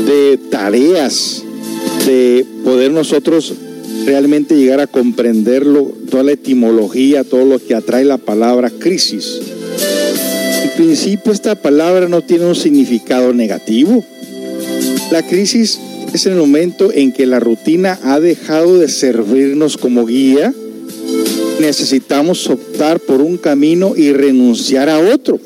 de 0.10 0.40
tareas, 0.50 1.44
de 2.08 2.44
poder 2.64 2.92
nosotros 2.92 3.54
realmente 4.06 4.56
llegar 4.56 4.80
a 4.80 4.88
comprenderlo, 4.88 5.92
toda 6.10 6.24
la 6.24 6.32
etimología, 6.32 7.24
todo 7.24 7.46
lo 7.46 7.64
que 7.64 7.76
atrae 7.76 8.06
la 8.06 8.18
palabra 8.18 8.72
crisis. 8.72 9.40
En 10.64 10.72
principio 10.72 11.32
esta 11.32 11.56
palabra 11.56 12.10
no 12.10 12.24
tiene 12.24 12.46
un 12.46 12.56
significado 12.56 13.34
negativo. 13.34 14.04
La 15.12 15.22
crisis 15.28 15.80
es 16.12 16.26
el 16.26 16.36
momento 16.36 16.92
en 16.92 17.12
que 17.12 17.28
la 17.28 17.40
rutina 17.40 18.00
ha 18.04 18.20
dejado 18.20 18.80
de 18.80 18.90
servirnos 18.90 19.78
como 19.78 20.08
guía. 20.08 20.52
Necesitamos 21.60 22.50
optar 22.50 23.00
por 23.00 23.22
un 23.22 23.38
camino 23.38 23.94
y 23.96 24.12
renunciar 24.12 24.90
a 24.90 25.00
otro. 25.00 25.40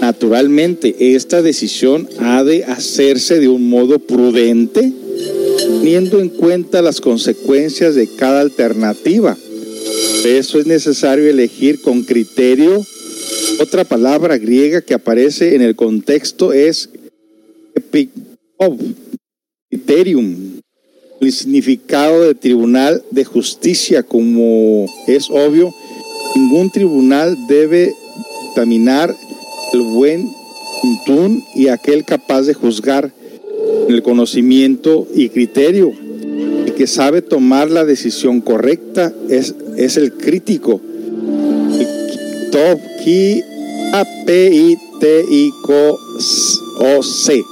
Naturalmente, 0.00 1.14
esta 1.14 1.42
decisión 1.42 2.08
ha 2.18 2.42
de 2.42 2.64
hacerse 2.64 3.38
de 3.38 3.48
un 3.48 3.68
modo 3.68 3.98
prudente, 3.98 4.92
teniendo 5.58 6.20
en 6.20 6.30
cuenta 6.30 6.80
las 6.80 7.00
consecuencias 7.00 7.94
de 7.94 8.08
cada 8.16 8.40
alternativa. 8.40 9.36
eso 10.24 10.58
es 10.58 10.66
necesario 10.66 11.28
elegir 11.28 11.80
con 11.82 12.02
criterio. 12.02 12.84
Otra 13.60 13.84
palabra 13.84 14.38
griega 14.38 14.80
que 14.80 14.94
aparece 14.94 15.54
en 15.54 15.62
el 15.62 15.76
contexto 15.76 16.52
es 16.52 16.88
criterium, 19.68 20.60
el 21.20 21.32
significado 21.32 22.22
de 22.22 22.34
tribunal 22.34 23.02
de 23.10 23.24
justicia, 23.24 24.02
como 24.02 24.86
es 25.06 25.28
obvio, 25.30 25.70
ningún 26.34 26.70
tribunal 26.70 27.36
debe 27.48 27.92
examinar 28.48 29.14
el 29.72 29.82
buen 29.82 30.30
tuntún 30.82 31.44
y 31.54 31.68
aquel 31.68 32.04
capaz 32.04 32.42
de 32.42 32.54
juzgar 32.54 33.12
el 33.88 34.02
conocimiento 34.02 35.06
y 35.14 35.28
criterio 35.28 35.92
y 36.66 36.70
que 36.72 36.86
sabe 36.86 37.22
tomar 37.22 37.70
la 37.70 37.84
decisión 37.84 38.40
correcta 38.40 39.12
es, 39.28 39.54
es 39.76 39.96
el 39.96 40.12
crítico. 40.12 40.80
Top 42.50 42.80
ki 43.04 43.42
a 43.92 44.04
p 44.26 44.50
i 44.52 44.76
t 45.00 45.24
i 45.30 45.52
o 46.78 47.02
c 47.02 47.42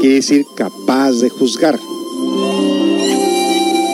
quiere 0.00 0.16
decir 0.16 0.44
capaz 0.56 1.20
de 1.20 1.28
juzgar. 1.28 1.78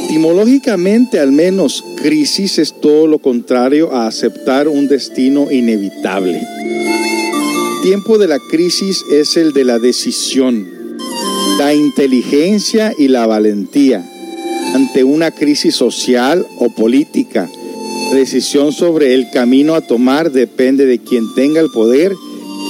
Etimológicamente, 0.04 1.18
al 1.18 1.32
menos, 1.32 1.84
crisis 2.02 2.58
es 2.58 2.80
todo 2.80 3.06
lo 3.06 3.18
contrario 3.18 3.92
a 3.92 4.06
aceptar 4.06 4.68
un 4.68 4.86
destino 4.86 5.50
inevitable 5.50 6.40
tiempo 7.84 8.16
de 8.16 8.26
la 8.26 8.38
crisis 8.38 9.04
es 9.10 9.36
el 9.36 9.52
de 9.52 9.62
la 9.62 9.78
decisión, 9.78 10.66
la 11.58 11.74
inteligencia 11.74 12.94
y 12.96 13.08
la 13.08 13.26
valentía 13.26 14.02
ante 14.74 15.04
una 15.04 15.30
crisis 15.30 15.74
social 15.74 16.46
o 16.60 16.70
política. 16.70 17.46
La 18.10 18.16
decisión 18.16 18.72
sobre 18.72 19.12
el 19.12 19.28
camino 19.30 19.74
a 19.74 19.82
tomar 19.82 20.32
depende 20.32 20.86
de 20.86 20.98
quien 20.98 21.26
tenga 21.34 21.60
el 21.60 21.68
poder, 21.68 22.14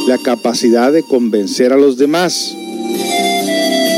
la 0.09 0.18
capacidad 0.18 0.90
de 0.90 1.05
convencer 1.05 1.72
a 1.72 1.77
los 1.77 1.96
demás. 1.96 2.53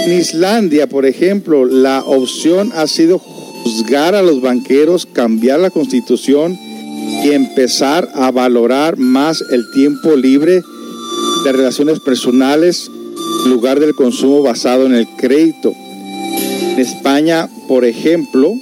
En 0.05 0.13
Islandia, 0.21 0.87
por 0.87 1.07
ejemplo, 1.07 1.65
la 1.65 2.05
opción 2.05 2.73
ha 2.75 2.87
sido 2.87 3.19
juzgar 3.19 4.15
a 4.15 4.21
los 4.21 4.43
banqueros, 4.43 5.07
cambiar 5.07 5.61
la 5.61 5.71
constitución 5.71 6.59
y 7.25 7.31
empezar 7.31 8.07
a 8.13 8.31
valorar 8.31 8.99
más 8.99 9.43
el 9.51 9.71
tiempo 9.71 10.15
libre 10.15 10.63
de 11.47 11.53
relaciones 11.53 12.01
personales 12.01 12.91
lugar 13.47 13.79
del 13.79 13.95
consumo 13.95 14.43
basado 14.43 14.85
en 14.85 14.95
el 14.95 15.07
crédito. 15.17 15.73
En 16.73 16.81
España, 16.81 17.49
por 17.69 17.85
ejemplo, 17.85 18.53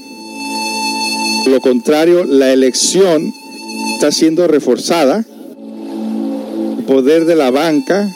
lo 1.47 1.61
contrario, 1.63 2.25
la 2.25 2.53
elección 2.53 3.33
está 3.95 4.13
siendo 4.13 4.47
reforzada 4.49 5.25
poder 6.87 7.25
de 7.25 7.37
la 7.37 7.51
banca, 7.51 8.07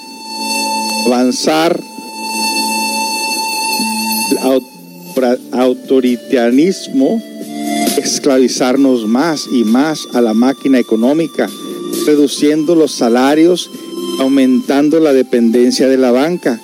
avanzar, 1.06 1.80
el 4.30 5.38
autoritarismo, 5.52 7.22
esclavizarnos 7.96 9.06
más 9.06 9.48
y 9.50 9.64
más 9.64 10.08
a 10.12 10.20
la 10.20 10.34
máquina 10.34 10.78
económica, 10.78 11.48
reduciendo 12.04 12.74
los 12.74 12.92
salarios, 12.92 13.70
aumentando 14.18 15.00
la 15.00 15.12
dependencia 15.12 15.88
de 15.88 15.96
la 15.96 16.10
banca. 16.10 16.60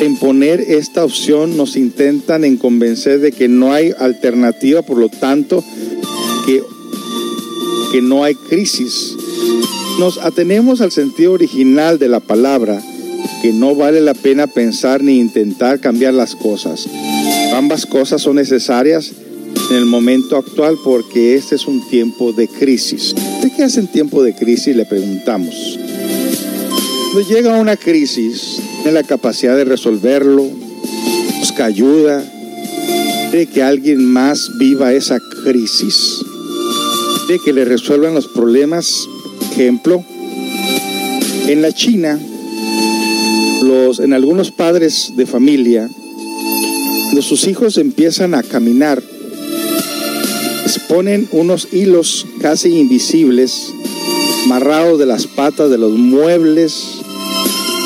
En 0.00 0.16
poner 0.16 0.60
esta 0.60 1.04
opción 1.04 1.56
nos 1.56 1.76
intentan 1.76 2.44
en 2.44 2.56
convencer 2.56 3.20
de 3.20 3.32
que 3.32 3.48
no 3.48 3.72
hay 3.72 3.92
alternativa, 3.98 4.82
por 4.82 4.98
lo 4.98 5.08
tanto, 5.08 5.62
que, 6.46 6.62
que 7.92 8.00
no 8.00 8.24
hay 8.24 8.34
crisis. 8.34 9.14
Nos 9.98 10.18
atenemos 10.18 10.80
al 10.80 10.92
sentido 10.92 11.32
original 11.32 11.98
de 11.98 12.08
la 12.08 12.20
palabra, 12.20 12.82
que 13.42 13.52
no 13.52 13.74
vale 13.74 14.00
la 14.00 14.14
pena 14.14 14.46
pensar 14.46 15.02
ni 15.02 15.18
intentar 15.18 15.80
cambiar 15.80 16.14
las 16.14 16.34
cosas. 16.34 16.88
Ambas 17.54 17.84
cosas 17.84 18.22
son 18.22 18.36
necesarias 18.36 19.12
en 19.70 19.76
el 19.76 19.86
momento 19.86 20.36
actual 20.36 20.76
porque 20.82 21.34
este 21.34 21.56
es 21.56 21.66
un 21.66 21.86
tiempo 21.88 22.32
de 22.32 22.48
crisis. 22.48 23.14
¿De 23.42 23.50
qué 23.54 23.64
hace 23.64 23.80
en 23.80 23.88
tiempo 23.88 24.22
de 24.22 24.34
crisis? 24.34 24.74
Le 24.74 24.86
preguntamos. 24.86 25.78
Cuando 27.12 27.28
llega 27.28 27.58
una 27.58 27.76
crisis, 27.76 28.60
tiene 28.82 28.92
la 28.92 29.02
capacidad 29.02 29.56
de 29.56 29.64
resolverlo, 29.64 30.44
busca 31.40 31.64
ayuda, 31.64 32.22
de 33.32 33.46
que 33.46 33.64
alguien 33.64 34.04
más 34.04 34.48
viva 34.58 34.92
esa 34.92 35.18
crisis, 35.42 36.18
de 37.28 37.40
que 37.44 37.52
le 37.52 37.64
resuelvan 37.64 38.14
los 38.14 38.28
problemas. 38.28 39.08
Ejemplo, 39.52 40.04
en 41.48 41.62
la 41.62 41.72
China, 41.72 42.16
los, 43.62 43.98
en 43.98 44.12
algunos 44.12 44.52
padres 44.52 45.14
de 45.16 45.26
familia, 45.26 45.88
cuando 47.06 47.22
sus 47.22 47.48
hijos 47.48 47.76
empiezan 47.78 48.34
a 48.34 48.44
caminar, 48.44 49.02
ponen 50.90 51.28
unos 51.30 51.68
hilos 51.70 52.26
casi 52.40 52.76
invisibles 52.76 53.72
amarrados 54.44 54.98
de 54.98 55.06
las 55.06 55.28
patas 55.28 55.70
de 55.70 55.78
los 55.78 55.92
muebles, 55.92 56.99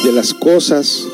de 0.05 0.13
las 0.13 0.35
cosas, 0.35 1.05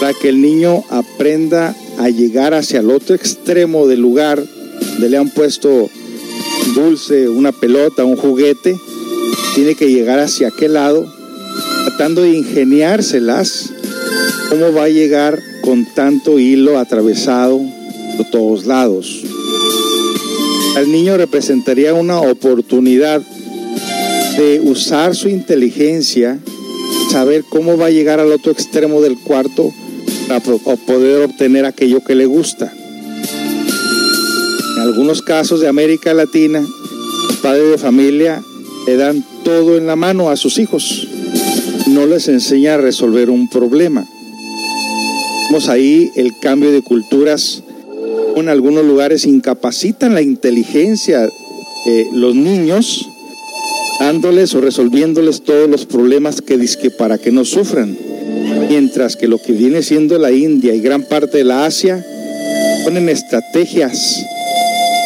para 0.00 0.12
que 0.14 0.28
el 0.28 0.40
niño 0.40 0.84
aprenda 0.90 1.74
a 1.98 2.08
llegar 2.10 2.54
hacia 2.54 2.80
el 2.80 2.90
otro 2.90 3.14
extremo 3.14 3.86
del 3.86 4.00
lugar 4.00 4.44
donde 4.92 5.08
le 5.08 5.16
han 5.16 5.30
puesto 5.30 5.88
dulce, 6.74 7.28
una 7.28 7.52
pelota, 7.52 8.04
un 8.04 8.16
juguete, 8.16 8.76
tiene 9.54 9.74
que 9.74 9.90
llegar 9.90 10.18
hacia 10.18 10.48
aquel 10.48 10.74
lado, 10.74 11.06
tratando 11.86 12.22
de 12.22 12.30
ingeniárselas, 12.30 13.70
cómo 14.50 14.72
va 14.72 14.84
a 14.84 14.88
llegar 14.88 15.40
con 15.62 15.86
tanto 15.94 16.38
hilo 16.38 16.78
atravesado 16.78 17.60
por 18.16 18.30
todos 18.30 18.66
lados. 18.66 19.22
Al 20.76 20.90
niño 20.90 21.16
representaría 21.16 21.94
una 21.94 22.20
oportunidad 22.20 23.22
de 24.36 24.60
usar 24.60 25.14
su 25.14 25.28
inteligencia, 25.28 26.38
saber 27.14 27.44
cómo 27.48 27.76
va 27.76 27.86
a 27.86 27.90
llegar 27.90 28.18
al 28.18 28.32
otro 28.32 28.50
extremo 28.50 29.00
del 29.00 29.16
cuarto 29.16 29.72
para 30.26 30.40
poder 30.40 31.22
obtener 31.22 31.64
aquello 31.64 32.02
que 32.02 32.16
le 32.16 32.26
gusta. 32.26 32.72
En 34.76 34.82
algunos 34.82 35.22
casos 35.22 35.60
de 35.60 35.68
América 35.68 36.12
Latina, 36.12 36.60
padres 37.40 37.70
de 37.70 37.78
familia 37.78 38.42
le 38.88 38.96
dan 38.96 39.24
todo 39.44 39.78
en 39.78 39.86
la 39.86 39.94
mano 39.94 40.28
a 40.28 40.36
sus 40.36 40.58
hijos, 40.58 41.06
no 41.86 42.04
les 42.04 42.26
enseña 42.26 42.74
a 42.74 42.78
resolver 42.78 43.30
un 43.30 43.48
problema. 43.48 44.04
Vemos 45.46 45.68
ahí 45.68 46.10
el 46.16 46.32
cambio 46.40 46.72
de 46.72 46.82
culturas 46.82 47.62
en 48.34 48.48
algunos 48.48 48.84
lugares 48.84 49.24
incapacitan 49.24 50.14
la 50.14 50.22
inteligencia 50.22 51.20
de 51.86 52.08
los 52.12 52.34
niños, 52.34 53.08
dándoles 54.00 54.54
o 54.54 54.60
resolviéndoles 54.60 55.42
todos 55.42 55.68
los 55.68 55.86
problemas 55.86 56.40
que 56.40 56.58
que 56.80 56.90
para 56.90 57.18
que 57.18 57.32
no 57.32 57.44
sufran. 57.44 57.96
Mientras 58.68 59.16
que 59.16 59.28
lo 59.28 59.38
que 59.38 59.52
viene 59.52 59.82
siendo 59.82 60.18
la 60.18 60.32
India 60.32 60.74
y 60.74 60.80
gran 60.80 61.02
parte 61.02 61.38
de 61.38 61.44
la 61.44 61.66
Asia 61.66 62.04
ponen 62.84 63.08
estrategias, 63.08 64.24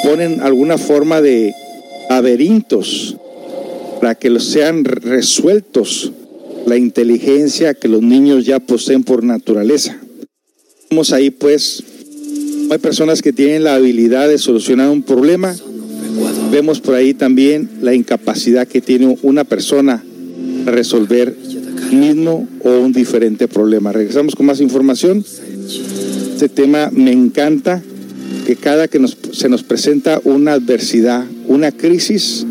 ponen 0.02 0.40
alguna 0.40 0.78
forma 0.78 1.20
de 1.20 1.54
laberintos 2.08 3.16
para 4.00 4.14
que 4.14 4.30
sean 4.40 4.84
resueltos 4.84 6.12
la 6.66 6.76
inteligencia 6.76 7.74
que 7.74 7.88
los 7.88 8.02
niños 8.02 8.44
ya 8.44 8.60
poseen 8.60 9.02
por 9.04 9.24
naturaleza. 9.24 9.98
Vamos 10.90 11.12
ahí 11.12 11.30
pues 11.30 11.82
hay 12.70 12.78
personas 12.78 13.22
que 13.22 13.32
tienen 13.32 13.64
la 13.64 13.74
habilidad 13.74 14.28
de 14.28 14.38
solucionar 14.38 14.90
un 14.90 15.02
problema. 15.02 15.54
Vemos 16.50 16.80
por 16.80 16.94
ahí 16.94 17.14
también 17.14 17.68
la 17.82 17.94
incapacidad 17.94 18.66
que 18.66 18.80
tiene 18.80 19.18
una 19.22 19.44
persona 19.44 20.02
para 20.64 20.76
resolver 20.76 21.36
mismo 21.92 22.48
o 22.60 22.70
un 22.80 22.92
diferente 22.92 23.48
problema. 23.48 23.92
Regresamos 23.92 24.34
con 24.34 24.46
más 24.46 24.60
información. 24.60 25.24
Este 26.32 26.48
tema 26.48 26.90
me 26.92 27.12
encanta, 27.12 27.82
que 28.46 28.56
cada 28.56 28.88
que 28.88 29.04
se 29.32 29.48
nos 29.48 29.62
presenta 29.62 30.20
una 30.24 30.52
adversidad, 30.52 31.26
una 31.48 31.70
crisis, 31.70 32.46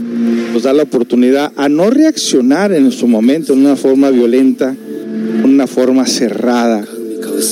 nos 0.53 0.63
da 0.63 0.73
la 0.73 0.83
oportunidad 0.83 1.51
a 1.55 1.69
no 1.69 1.89
reaccionar 1.89 2.71
en 2.71 2.91
su 2.91 3.07
momento 3.07 3.53
en 3.53 3.59
una 3.59 3.75
forma 3.75 4.09
violenta, 4.11 4.75
una 5.43 5.65
forma 5.65 6.05
cerrada, 6.05 6.85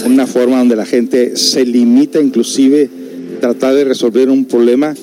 una 0.06 0.28
forma 0.28 0.60
donde 0.60 0.76
la 0.76 0.86
gente 0.86 1.38
se 1.38 1.66
limita 1.66 2.22
inclusive 2.22 2.90
a 3.38 3.42
tratar 3.42 3.76
de 3.76 3.84
resolver 3.84 4.30
un 4.30 4.46
problema 4.46 4.96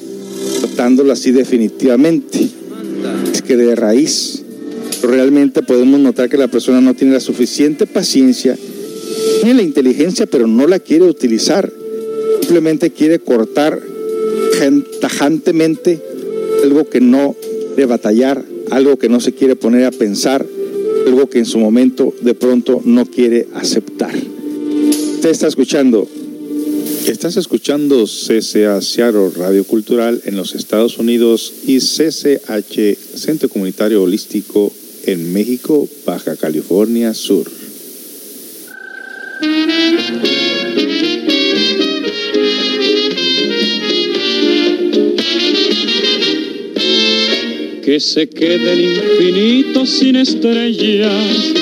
tratándolo 0.63 1.13
así 1.13 1.33
definitivamente. 1.33 2.49
Es 3.33 3.43
que 3.43 3.57
de 3.57 3.75
raíz 3.75 4.43
realmente 5.03 5.63
podemos 5.63 5.99
notar 5.99 6.29
que 6.29 6.37
la 6.37 6.49
persona 6.49 6.81
no 6.81 6.95
tiene 6.95 7.15
la 7.15 7.21
suficiente 7.21 7.87
paciencia, 7.87 8.57
tiene 9.41 9.55
la 9.55 9.63
inteligencia, 9.63 10.27
pero 10.27 10.47
no 10.47 10.67
la 10.67 10.79
quiere 10.79 11.05
utilizar. 11.05 11.73
Simplemente 12.41 12.91
quiere 12.91 13.19
cortar 13.19 13.81
tajantemente 15.01 16.01
algo 16.63 16.89
que 16.89 17.01
no 17.01 17.35
debe 17.77 17.87
batallar, 17.87 18.45
algo 18.71 18.97
que 18.99 19.09
no 19.09 19.21
se 19.21 19.33
quiere 19.33 19.57
poner 19.57 19.85
a 19.85 19.91
pensar, 19.91 20.47
algo 21.07 21.29
que 21.29 21.39
en 21.39 21.47
su 21.47 21.59
momento 21.59 22.15
de 22.21 22.35
pronto 22.35 22.81
no 22.85 23.07
quiere 23.07 23.49
aceptar. 23.55 24.15
Usted 24.15 25.31
está 25.31 25.49
escuchando. 25.49 26.07
Estás 27.07 27.37
escuchando 27.37 28.05
CCA 28.07 28.81
Seattle 28.81 29.31
Radio 29.37 29.65
Cultural 29.65 30.23
en 30.25 30.37
los 30.37 30.55
Estados 30.55 30.99
Unidos 30.99 31.53
y 31.67 31.79
CCH 31.79 32.97
Centro 33.17 33.49
Comunitario 33.49 34.03
Holístico 34.03 34.73
en 35.05 35.33
México, 35.33 35.89
Baja 36.07 36.37
California 36.37 37.13
Sur. 37.13 37.51
Que 47.85 47.99
se 47.99 48.29
quede 48.29 48.73
el 48.73 48.81
infinito 48.81 49.87
sin 49.87 50.17
estrellas 50.17 51.62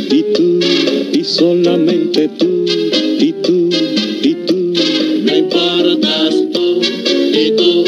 solamente 1.35 2.27
tú, 2.27 2.65
y 2.67 3.31
tú, 3.41 3.69
y 4.21 4.33
tú, 4.45 4.73
No 5.23 5.37
importas 5.37 6.35
tú 6.51 6.81
y 6.81 7.51
tú 7.55 7.85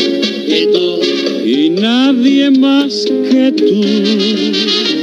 y 0.47 0.67
tú. 0.71 0.99
y 1.45 1.69
nadie 1.69 2.51
más 2.51 3.05
que 3.05 3.51
tú. 3.51 5.02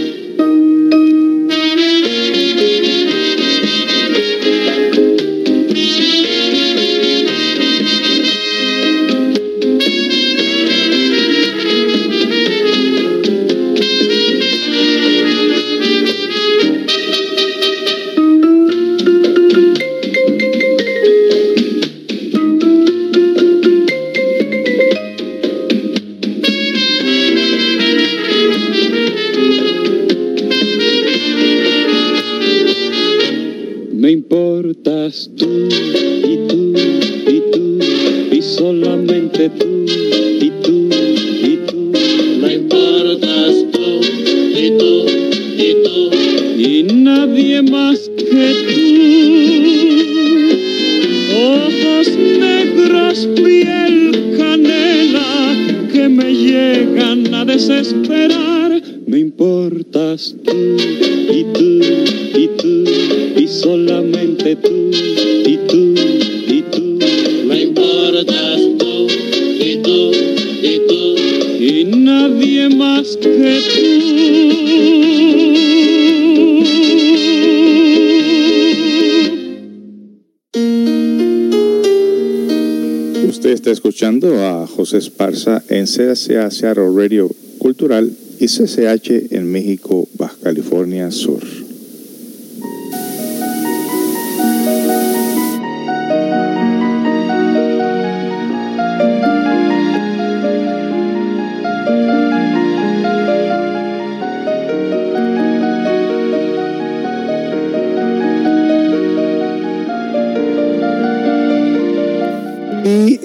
En 85.46 85.86
CCA 85.86 86.50
Seattle 86.50 86.90
Radio 86.94 87.30
Cultural 87.58 88.10
y 88.38 88.46
CCH 88.46 89.32
en 89.34 89.50
México, 89.50 90.08
Baja 90.18 90.36
California 90.42 91.10
Sur. 91.10 91.40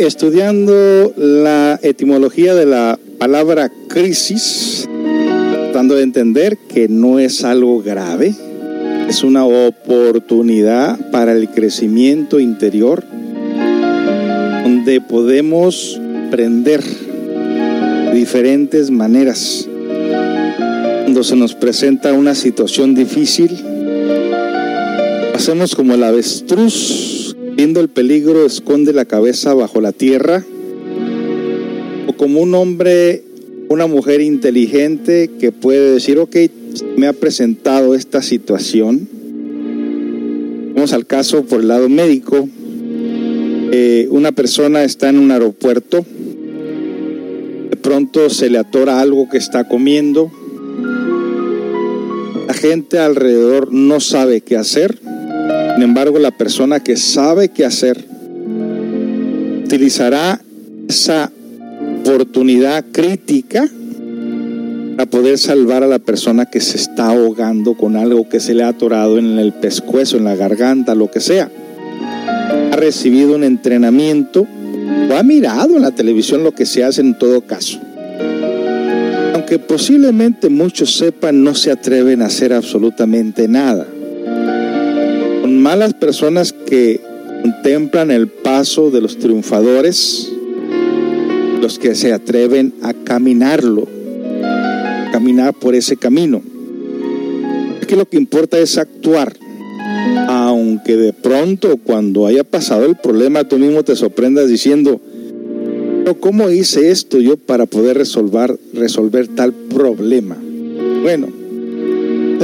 Estudiando 0.07 1.13
la 1.17 1.79
etimología 1.81 2.53
de 2.53 2.65
la 2.65 2.99
palabra 3.17 3.71
crisis, 3.87 4.87
tratando 4.87 5.95
de 5.95 6.03
entender 6.03 6.57
que 6.57 6.87
no 6.87 7.19
es 7.19 7.43
algo 7.43 7.81
grave, 7.81 8.33
es 9.09 9.23
una 9.23 9.45
oportunidad 9.45 11.11
para 11.11 11.33
el 11.33 11.49
crecimiento 11.49 12.39
interior, 12.39 13.03
donde 14.63 15.01
podemos 15.01 15.99
aprender 16.27 16.83
de 16.83 18.13
diferentes 18.13 18.91
maneras. 18.91 19.67
Cuando 21.03 21.23
se 21.23 21.35
nos 21.35 21.53
presenta 21.53 22.13
una 22.13 22.35
situación 22.35 22.93
difícil, 22.95 23.51
hacemos 25.33 25.75
como 25.75 25.93
el 25.93 26.03
avestruz, 26.03 27.14
viendo 27.55 27.79
el 27.79 27.89
peligro, 27.89 28.45
esconde 28.45 28.93
la 28.93 29.05
cabeza 29.05 29.53
bajo 29.53 29.81
la 29.81 29.91
tierra, 29.91 30.43
o 32.07 32.13
como 32.13 32.41
un 32.41 32.53
hombre, 32.53 33.23
una 33.69 33.87
mujer 33.87 34.21
inteligente 34.21 35.31
que 35.39 35.51
puede 35.51 35.93
decir, 35.93 36.19
ok, 36.19 36.35
me 36.97 37.07
ha 37.07 37.13
presentado 37.13 37.95
esta 37.95 38.21
situación. 38.21 39.07
Vamos 40.75 40.93
al 40.93 41.05
caso 41.05 41.45
por 41.45 41.61
el 41.61 41.69
lado 41.69 41.87
médico. 41.87 42.49
Eh, 43.71 44.07
una 44.11 44.31
persona 44.33 44.83
está 44.83 45.09
en 45.09 45.17
un 45.17 45.31
aeropuerto, 45.31 46.05
de 47.69 47.77
pronto 47.77 48.29
se 48.29 48.49
le 48.49 48.57
atora 48.57 48.99
algo 48.99 49.29
que 49.29 49.37
está 49.37 49.67
comiendo, 49.67 50.31
la 52.47 52.53
gente 52.53 52.99
alrededor 52.99 53.73
no 53.73 53.99
sabe 53.99 54.41
qué 54.41 54.55
hacer, 54.55 54.99
sin 55.75 55.83
embargo 55.83 56.19
la 56.19 56.31
persona 56.31 56.79
que 56.79 56.95
sabe 56.95 57.49
qué 57.49 57.65
hacer 57.65 58.05
utilizará 59.65 60.39
esa 60.87 61.29
oportunidad 61.99 62.85
crítica 62.93 63.67
para 64.95 65.09
poder 65.09 65.37
salvar 65.37 65.83
a 65.83 65.87
la 65.87 65.99
persona 65.99 66.45
que 66.45 66.61
se 66.61 66.77
está 66.77 67.09
ahogando 67.09 67.73
con 67.75 67.97
algo 67.97 68.29
que 68.29 68.39
se 68.39 68.53
le 68.53 68.63
ha 68.63 68.69
atorado 68.69 69.17
en 69.17 69.37
el 69.37 69.51
pescuezo, 69.51 70.15
en 70.15 70.23
la 70.23 70.37
garganta, 70.37 70.95
lo 70.95 71.11
que 71.11 71.19
sea. 71.19 71.51
Ha 72.71 72.75
recibido 72.77 73.35
un 73.35 73.43
entrenamiento 73.43 74.47
o 75.09 75.13
ha 75.13 75.23
mirado 75.23 75.75
en 75.75 75.81
la 75.81 75.91
televisión 75.91 76.43
lo 76.43 76.53
que 76.53 76.65
se 76.65 76.85
hace 76.85 77.01
en 77.01 77.17
todo 77.17 77.41
caso. 77.41 77.81
Aunque 79.33 79.59
posiblemente 79.59 80.47
muchos 80.47 80.95
sepan, 80.95 81.43
no 81.43 81.53
se 81.53 81.71
atreven 81.71 82.21
a 82.21 82.27
hacer 82.27 82.53
absolutamente 82.53 83.49
nada. 83.49 83.85
Malas 85.65 85.95
personas 85.95 86.53
que 86.53 87.01
contemplan 87.41 88.11
el 88.11 88.27
paso 88.27 88.91
de 88.91 89.01
los 89.01 89.17
triunfadores, 89.17 90.31
los 91.59 91.79
que 91.79 91.95
se 91.95 92.13
atreven 92.13 92.75
a 92.83 92.93
caminarlo, 92.93 93.87
caminar 95.11 95.55
por 95.55 95.73
ese 95.73 95.97
camino. 95.97 96.43
Aquí 97.81 97.95
lo 97.95 98.05
que 98.05 98.17
importa 98.17 98.59
es 98.59 98.77
actuar. 98.77 99.35
Aunque 100.27 100.97
de 100.97 101.13
pronto 101.13 101.77
cuando 101.77 102.27
haya 102.27 102.43
pasado 102.43 102.85
el 102.85 102.97
problema 102.97 103.45
tú 103.45 103.57
mismo 103.57 103.81
te 103.81 103.95
sorprendas 103.95 104.47
diciendo, 104.47 105.01
pero 106.03 106.19
¿cómo 106.19 106.51
hice 106.51 106.91
esto 106.91 107.17
yo 107.19 107.37
para 107.37 107.65
poder 107.65 107.97
resolver, 107.97 108.55
resolver 108.71 109.29
tal 109.29 109.51
problema? 109.51 110.37
Bueno, 111.01 111.44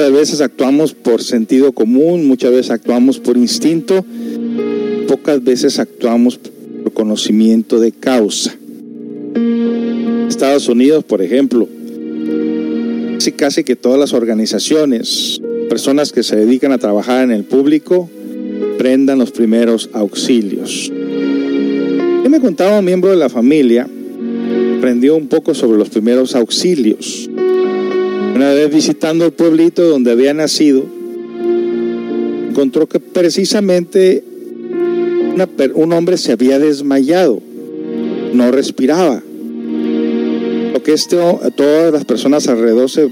muchas 0.01 0.19
veces 0.19 0.41
actuamos 0.41 0.93
por 0.95 1.21
sentido 1.21 1.73
común, 1.73 2.25
muchas 2.25 2.49
veces 2.49 2.71
actuamos 2.71 3.19
por 3.19 3.37
instinto, 3.37 4.03
pocas 5.07 5.43
veces 5.43 5.77
actuamos 5.77 6.39
por 6.39 6.91
conocimiento 6.91 7.79
de 7.79 7.91
causa. 7.91 8.55
Estados 10.27 10.67
Unidos, 10.69 11.03
por 11.03 11.21
ejemplo, 11.21 11.67
casi, 13.13 13.31
casi 13.33 13.63
que 13.63 13.75
todas 13.75 13.99
las 13.99 14.13
organizaciones, 14.13 15.39
personas 15.69 16.11
que 16.11 16.23
se 16.23 16.35
dedican 16.35 16.71
a 16.71 16.79
trabajar 16.79 17.23
en 17.23 17.29
el 17.29 17.43
público, 17.43 18.09
prendan 18.79 19.19
los 19.19 19.29
primeros 19.29 19.91
auxilios. 19.93 20.91
Yo 22.23 22.27
me 22.27 22.39
contaba 22.39 22.79
un 22.79 22.85
miembro 22.85 23.11
de 23.11 23.17
la 23.17 23.29
familia, 23.29 23.87
aprendió 24.79 25.15
un 25.15 25.27
poco 25.27 25.53
sobre 25.53 25.77
los 25.77 25.89
primeros 25.89 26.33
auxilios. 26.33 27.29
Una 28.41 28.55
vez 28.55 28.73
visitando 28.73 29.23
el 29.23 29.33
pueblito 29.33 29.87
donde 29.87 30.09
había 30.09 30.33
nacido, 30.33 30.83
encontró 32.49 32.89
que 32.89 32.99
precisamente 32.99 34.23
un 35.75 35.93
hombre 35.93 36.17
se 36.17 36.31
había 36.31 36.57
desmayado, 36.57 37.39
no 38.33 38.51
respiraba. 38.51 39.21
Lo 40.73 40.81
que 40.81 40.91
este, 40.91 41.17
todas 41.55 41.93
las 41.93 42.03
personas 42.05 42.47
alrededor 42.47 42.89
se 42.89 43.11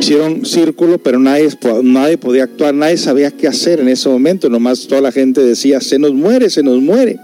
hicieron 0.00 0.46
círculo, 0.46 0.96
pero 0.96 1.18
nadie, 1.18 1.50
nadie 1.82 2.16
podía 2.16 2.44
actuar, 2.44 2.72
nadie 2.72 2.96
sabía 2.96 3.30
qué 3.30 3.46
hacer 3.46 3.78
en 3.78 3.90
ese 3.90 4.08
momento, 4.08 4.48
nomás 4.48 4.86
toda 4.86 5.02
la 5.02 5.12
gente 5.12 5.42
decía, 5.42 5.82
se 5.82 5.98
nos 5.98 6.14
muere, 6.14 6.48
se 6.48 6.62
nos 6.62 6.80
muere. 6.80 7.18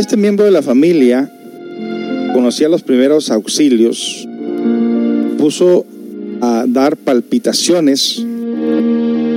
Este 0.00 0.16
miembro 0.16 0.46
de 0.46 0.50
la 0.52 0.62
familia 0.62 1.30
conocía 2.32 2.70
los 2.70 2.82
primeros 2.82 3.30
auxilios, 3.30 4.26
puso 5.38 5.84
a 6.40 6.64
dar 6.66 6.96
palpitaciones 6.96 8.24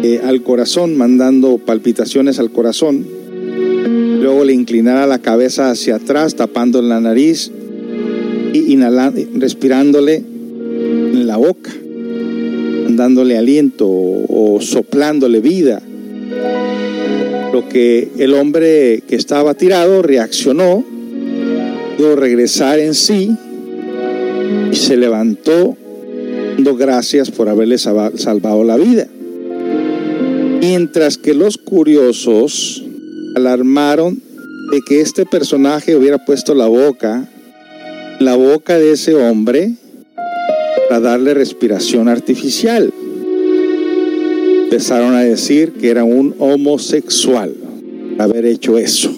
eh, 0.03 0.21
al 0.23 0.41
corazón, 0.43 0.97
mandando 0.97 1.57
palpitaciones 1.57 2.39
al 2.39 2.51
corazón. 2.51 3.05
Luego 4.21 4.43
le 4.43 4.53
inclinara 4.53 5.07
la 5.07 5.19
cabeza 5.19 5.71
hacia 5.71 5.95
atrás, 5.95 6.35
tapando 6.35 6.81
la 6.81 6.99
nariz 6.99 7.51
y 8.53 8.73
inhalando, 8.73 9.21
respirándole 9.35 10.15
en 10.15 11.27
la 11.27 11.37
boca, 11.37 11.71
dándole 12.89 13.37
aliento 13.37 13.87
o 13.87 14.59
soplándole 14.61 15.39
vida. 15.39 15.81
Lo 17.53 17.67
que 17.67 18.09
el 18.17 18.33
hombre 18.33 19.03
que 19.07 19.15
estaba 19.15 19.53
tirado 19.53 20.01
reaccionó, 20.01 20.83
pudo 21.97 22.15
regresar 22.15 22.79
en 22.79 22.93
sí 22.93 23.31
y 24.71 24.75
se 24.75 24.95
levantó 24.95 25.75
dando 26.59 26.75
gracias 26.75 27.31
por 27.31 27.47
haberle 27.47 27.77
salvado 27.77 28.65
la 28.65 28.75
vida. 28.75 29.07
Mientras 30.59 31.17
que 31.17 31.33
los 31.33 31.57
curiosos 31.57 32.83
alarmaron 33.33 34.21
de 34.69 34.81
que 34.85 34.99
este 34.99 35.25
personaje 35.25 35.95
hubiera 35.95 36.25
puesto 36.25 36.53
la 36.53 36.67
boca, 36.67 37.29
la 38.19 38.35
boca 38.35 38.77
de 38.77 38.91
ese 38.91 39.15
hombre, 39.15 39.75
para 40.89 40.99
darle 40.99 41.33
respiración 41.33 42.09
artificial. 42.09 42.91
Empezaron 44.63 45.15
a 45.15 45.21
decir 45.21 45.71
que 45.71 45.89
era 45.89 46.03
un 46.03 46.35
homosexual 46.39 47.53
haber 48.17 48.45
hecho 48.45 48.77
eso. 48.77 49.17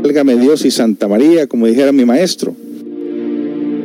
Válgame 0.00 0.36
Dios 0.36 0.64
y 0.64 0.70
Santa 0.70 1.08
María, 1.08 1.48
como 1.48 1.66
dijera 1.66 1.90
mi 1.90 2.04
maestro. 2.04 2.54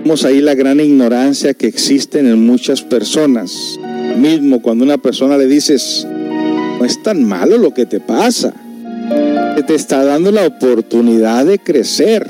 Vemos 0.05 0.23
ahí 0.23 0.39
la 0.39 0.53
gran 0.53 0.79
ignorancia 0.79 1.55
que 1.55 1.65
existe 1.65 2.19
en 2.19 2.45
muchas 2.45 2.83
personas. 2.83 3.79
Mismo 4.19 4.61
cuando 4.61 4.83
una 4.83 4.99
persona 4.99 5.35
le 5.35 5.47
dices, 5.47 6.05
no 6.07 6.85
es 6.85 7.01
tan 7.01 7.23
malo 7.23 7.57
lo 7.57 7.73
que 7.73 7.87
te 7.87 7.99
pasa. 7.99 8.53
Te 9.65 9.73
está 9.73 10.05
dando 10.05 10.31
la 10.31 10.45
oportunidad 10.45 11.47
de 11.47 11.57
crecer. 11.57 12.27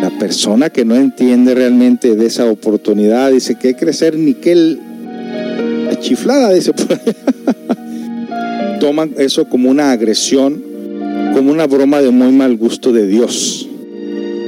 La 0.00 0.10
persona 0.18 0.70
que 0.70 0.86
no 0.86 0.96
entiende 0.96 1.54
realmente 1.54 2.16
de 2.16 2.24
esa 2.24 2.46
oportunidad 2.46 3.30
dice 3.30 3.56
que 3.56 3.76
crecer 3.76 4.16
ni 4.16 4.32
que 4.32 4.54
la 4.54 6.00
chiflada 6.00 6.54
dice 6.54 6.72
toman 8.80 9.12
eso 9.18 9.44
como 9.44 9.68
una 9.68 9.92
agresión, 9.92 10.62
como 11.34 11.52
una 11.52 11.66
broma 11.66 12.00
de 12.00 12.08
muy 12.08 12.32
mal 12.32 12.56
gusto 12.56 12.94
de 12.94 13.06
Dios. 13.06 13.68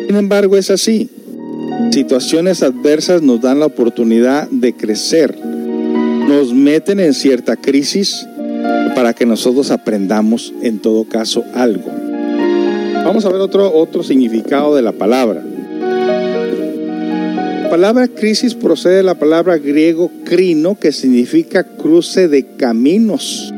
Sin 0.06 0.16
embargo, 0.16 0.56
es 0.56 0.70
así. 0.70 1.10
Situaciones 1.90 2.62
adversas 2.62 3.22
nos 3.22 3.40
dan 3.40 3.60
la 3.60 3.66
oportunidad 3.66 4.48
de 4.50 4.72
crecer, 4.74 5.38
nos 6.28 6.52
meten 6.52 6.98
en 6.98 7.14
cierta 7.14 7.56
crisis 7.56 8.26
para 8.94 9.12
que 9.14 9.26
nosotros 9.26 9.70
aprendamos 9.70 10.52
en 10.62 10.80
todo 10.80 11.04
caso 11.04 11.44
algo. 11.54 11.90
Vamos 13.04 13.24
a 13.24 13.28
ver 13.28 13.40
otro, 13.40 13.72
otro 13.72 14.02
significado 14.02 14.74
de 14.74 14.82
la 14.82 14.92
palabra. 14.92 15.42
La 17.62 17.70
palabra 17.70 18.08
crisis 18.08 18.54
procede 18.54 18.96
de 18.96 19.02
la 19.02 19.18
palabra 19.18 19.58
griego 19.58 20.10
crino, 20.24 20.78
que 20.78 20.92
significa 20.92 21.64
cruce 21.64 22.28
de 22.28 22.46
caminos. 22.56 23.52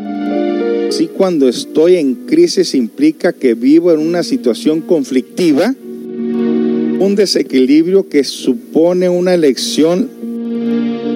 Así 0.89 1.09
cuando 1.09 1.49
estoy 1.49 1.97
en 1.97 2.15
crisis 2.27 2.75
implica 2.75 3.33
que 3.33 3.55
vivo 3.55 3.93
en 3.93 4.01
una 4.01 4.23
situación 4.23 4.81
conflictiva, 4.81 5.75
un 6.99 7.15
desequilibrio 7.15 8.09
que 8.09 8.25
supone 8.25 9.09
una 9.09 9.35
elección 9.35 10.09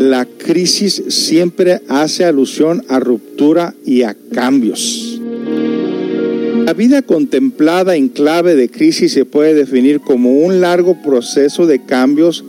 la 0.00 0.24
crisis 0.24 1.02
siempre 1.08 1.82
hace 1.88 2.24
alusión 2.24 2.82
a 2.88 2.98
ruptura 3.00 3.74
y 3.84 4.02
a 4.02 4.16
cambios. 4.32 5.20
La 6.64 6.72
vida 6.72 7.02
contemplada 7.02 7.96
en 7.96 8.08
clave 8.08 8.54
de 8.54 8.70
crisis 8.70 9.12
se 9.12 9.26
puede 9.26 9.54
definir 9.54 10.00
como 10.00 10.38
un 10.38 10.62
largo 10.62 11.02
proceso 11.02 11.66
de 11.66 11.84
cambios 11.84 12.44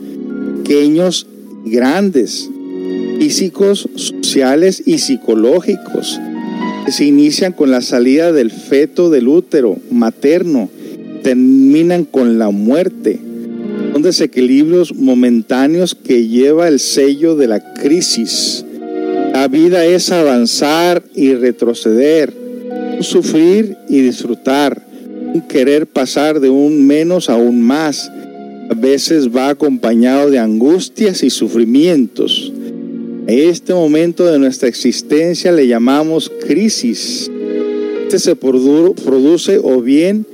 pequeños 0.58 1.26
y 1.66 1.70
grandes, 1.70 2.48
físicos, 3.18 3.88
sociales 3.96 4.82
y 4.86 4.98
psicológicos, 4.98 6.18
que 6.86 6.92
se 6.92 7.04
inician 7.04 7.52
con 7.52 7.70
la 7.70 7.82
salida 7.82 8.32
del 8.32 8.50
feto 8.50 9.10
del 9.10 9.28
útero 9.28 9.76
materno, 9.90 10.70
terminan 11.22 12.04
con 12.04 12.38
la 12.38 12.50
muerte 12.50 13.32
son 13.92 14.02
desequilibrios 14.02 14.94
momentáneos 14.94 15.94
que 15.94 16.26
lleva 16.26 16.68
el 16.68 16.80
sello 16.80 17.36
de 17.36 17.46
la 17.46 17.74
crisis. 17.74 18.64
La 19.34 19.48
vida 19.48 19.84
es 19.84 20.10
avanzar 20.10 21.02
y 21.14 21.34
retroceder, 21.34 22.32
sufrir 23.00 23.76
y 23.90 24.00
disfrutar, 24.00 24.82
un 25.34 25.42
querer 25.42 25.86
pasar 25.86 26.40
de 26.40 26.48
un 26.48 26.86
menos 26.86 27.28
a 27.28 27.36
un 27.36 27.60
más. 27.60 28.10
A 28.70 28.74
veces 28.74 29.28
va 29.28 29.50
acompañado 29.50 30.30
de 30.30 30.38
angustias 30.38 31.22
y 31.22 31.28
sufrimientos. 31.28 32.50
A 33.28 33.32
este 33.32 33.74
momento 33.74 34.24
de 34.24 34.38
nuestra 34.38 34.68
existencia 34.68 35.52
le 35.52 35.66
llamamos 35.66 36.32
crisis. 36.46 37.30
Este 38.04 38.18
se 38.18 38.36
produce 38.36 39.60
o 39.62 39.82
bien 39.82 40.26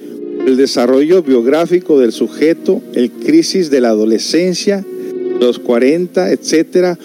el 0.48 0.56
desarrollo 0.56 1.22
biográfico 1.22 2.00
del 2.00 2.10
sujeto, 2.10 2.80
el 2.94 3.10
crisis 3.10 3.68
de 3.68 3.82
la 3.82 3.90
adolescencia, 3.90 4.82
los 5.40 5.58
40, 5.58 6.32
etcétera, 6.32 6.98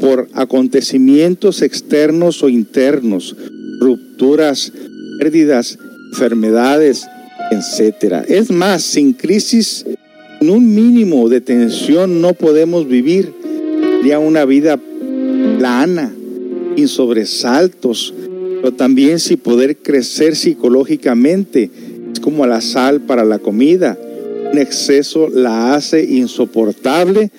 por 0.00 0.28
acontecimientos 0.34 1.62
externos 1.62 2.42
o 2.42 2.50
internos, 2.50 3.34
rupturas, 3.80 4.74
pérdidas, 5.18 5.78
enfermedades, 6.12 7.06
etcétera. 7.50 8.22
Es 8.28 8.50
más, 8.50 8.82
sin 8.82 9.14
crisis, 9.14 9.86
en 10.42 10.50
un 10.50 10.74
mínimo 10.74 11.30
de 11.30 11.40
tensión 11.40 12.20
no 12.20 12.34
podemos 12.34 12.86
vivir 12.86 13.32
ya 14.04 14.18
una 14.18 14.44
vida 14.44 14.78
plana, 15.58 16.12
sin 16.76 16.86
sobresaltos, 16.86 18.12
pero 18.60 18.72
también 18.72 19.18
sin 19.20 19.38
poder 19.38 19.78
crecer 19.78 20.36
psicológicamente 20.36 21.70
es 22.12 22.20
como 22.20 22.46
la 22.46 22.60
sal 22.60 23.00
para 23.00 23.24
la 23.24 23.38
comida. 23.38 23.98
Un 24.52 24.58
exceso 24.58 25.28
la 25.28 25.74
hace 25.74 26.04
insoportable, 26.04 27.30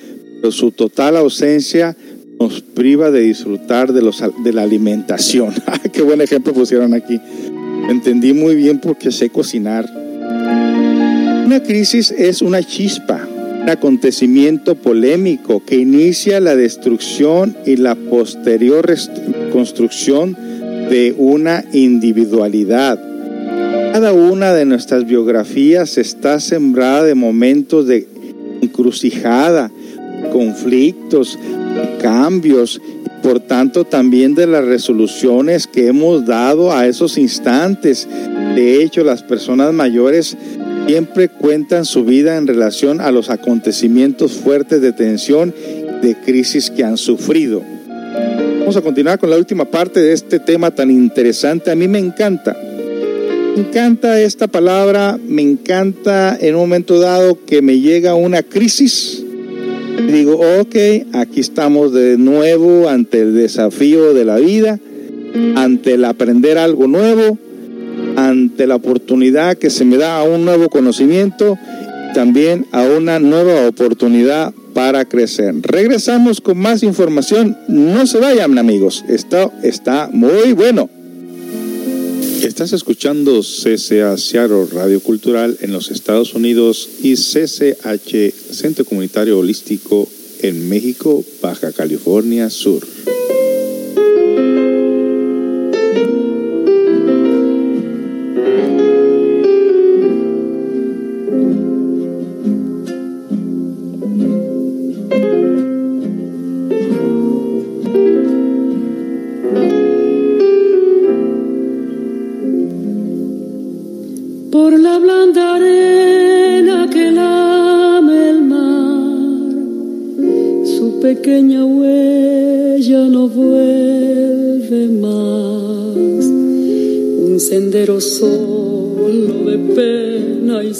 pero 0.41 0.51
su 0.51 0.72
total 0.72 1.17
ausencia 1.17 1.95
nos 2.39 2.61
priva 2.61 3.11
de 3.11 3.22
disfrutar 3.22 3.93
de, 3.93 4.01
los, 4.01 4.24
de 4.43 4.53
la 4.53 4.63
alimentación. 4.63 5.53
Qué 5.93 6.01
buen 6.01 6.22
ejemplo 6.22 6.53
pusieron 6.53 6.93
aquí. 6.93 7.19
Entendí 7.89 8.34
muy 8.34 8.55
bien 8.55 8.80
porque 8.80 9.11
sé 9.11 9.30
cocinar. 9.30 9.89
Una 11.45 11.61
crisis 11.61 12.11
es 12.11 12.41
una 12.41 12.63
chispa, 12.63 13.28
un 13.61 13.69
acontecimiento 13.69 14.76
polémico 14.76 15.61
que 15.65 15.76
inicia 15.76 16.39
la 16.39 16.55
destrucción 16.55 17.57
y 17.65 17.76
la 17.76 17.95
posterior 17.95 18.86
construcción 19.51 20.38
de 20.89 21.13
una 21.17 21.65
individualidad 21.74 23.11
cada 23.92 24.14
una 24.14 24.54
de 24.54 24.64
nuestras 24.64 25.06
biografías 25.06 25.98
está 25.98 26.39
sembrada 26.39 27.04
de 27.04 27.14
momentos 27.14 27.88
de 27.88 28.08
encrucijada, 28.62 29.70
conflictos, 30.32 31.38
cambios, 32.02 32.82
por 33.22 33.42
tanto 33.42 33.84
también 33.84 34.34
de 34.34 34.48
las 34.48 34.64
resoluciones 34.64 35.68
que 35.68 35.88
hemos 35.88 36.26
dado 36.26 36.72
a 36.72 36.88
esos 36.88 37.18
instantes. 37.18 38.08
De 38.56 38.82
hecho, 38.82 39.04
las 39.04 39.24
personas 39.24 39.74
mayores 39.74 40.38
siempre 40.88 41.28
cuentan 41.28 41.84
su 41.84 42.06
vida 42.06 42.38
en 42.38 42.48
relación 42.48 43.02
a 43.02 43.12
los 43.12 43.30
acontecimientos 43.30 44.32
fuertes 44.32 44.82
de 44.82 44.94
tensión 44.94 45.54
de 46.02 46.16
crisis 46.16 46.72
que 46.72 46.86
han 46.86 46.96
sufrido. 46.96 47.62
Vamos 48.60 48.78
a 48.78 48.82
continuar 48.82 49.20
con 49.20 49.30
la 49.30 49.38
última 49.38 49.66
parte 49.66 50.00
de 50.00 50.14
este 50.14 50.39
tema 50.39 50.72
tan 50.72 50.89
interesante. 50.89 51.72
A 51.72 51.76
mí 51.76 51.89
me 51.89 52.00
encanta 52.00 52.56
me 53.56 53.62
encanta 53.68 54.22
esta 54.22 54.47
palabra, 54.47 55.20
me 55.28 55.41
encanta 55.41 56.38
en 56.39 56.56
un 56.56 56.62
momento 56.62 56.99
dado 56.99 57.38
que 57.45 57.62
me 57.62 57.80
llega 57.80 58.16
una 58.16 58.43
crisis. 58.43 59.24
Digo, 60.08 60.39
ok, 60.60 60.76
aquí 61.14 61.41
estamos 61.41 61.91
de 61.93 62.18
nuevo 62.18 62.88
ante 62.88 63.22
el 63.22 63.36
desafío 63.36 64.14
de 64.14 64.26
la 64.26 64.38
vida, 64.38 64.80
ante 65.56 65.95
el 65.95 66.06
aprender 66.06 66.58
algo 66.58 66.88
nuevo, 66.88 67.38
ante 68.16 68.68
la 68.68 68.76
oportunidad 68.76 69.58
que 69.58 69.70
se 69.70 69.84
me 69.84 69.97
da 69.97 70.20
a 70.20 70.24
un 70.24 70.45
nuevo 70.45 70.70
conocimiento, 70.70 71.58
también 72.14 72.66
a 72.72 72.84
una 72.84 73.20
nueva 73.20 73.68
oportunidad 73.68 74.54
para 74.74 75.04
crecer. 75.06 75.56
Regresamos 75.62 76.39
con 76.39 76.58
más 76.58 76.84
información. 76.84 77.58
No 77.68 78.08
se 78.08 78.20
vayan 78.20 78.58
amigos, 78.58 79.04
esto 79.10 79.52
está 79.62 80.10
muy 80.12 80.54
bueno. 80.54 80.89
Estás 82.44 82.74
escuchando 82.74 83.42
CCA 83.42 84.18
Seattle 84.18 84.66
Radio 84.72 85.00
Cultural 85.00 85.60
en 85.62 85.72
los 85.72 85.92
Estados 85.92 86.34
Unidos 86.34 86.89
y 87.04 87.14
CCH 87.14 88.34
Centro 88.52 88.84
Comunitario 88.84 89.38
Holístico 89.38 90.10
en 90.42 90.68
México, 90.68 91.24
Baja 91.39 91.72
California 91.72 92.50
Sur. 92.50 92.82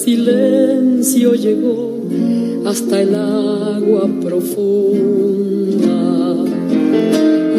Silencio 0.03 1.35
llegó 1.35 1.91
hasta 2.65 3.01
el 3.01 3.13
agua 3.13 4.09
profunda. 4.19 5.93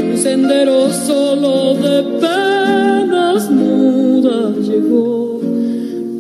Un 0.03 0.16
sendero 0.16 0.90
solo 0.90 1.74
de 1.74 2.03
penas 2.20 3.49
mudas 3.49 4.57
llegó 4.68 5.40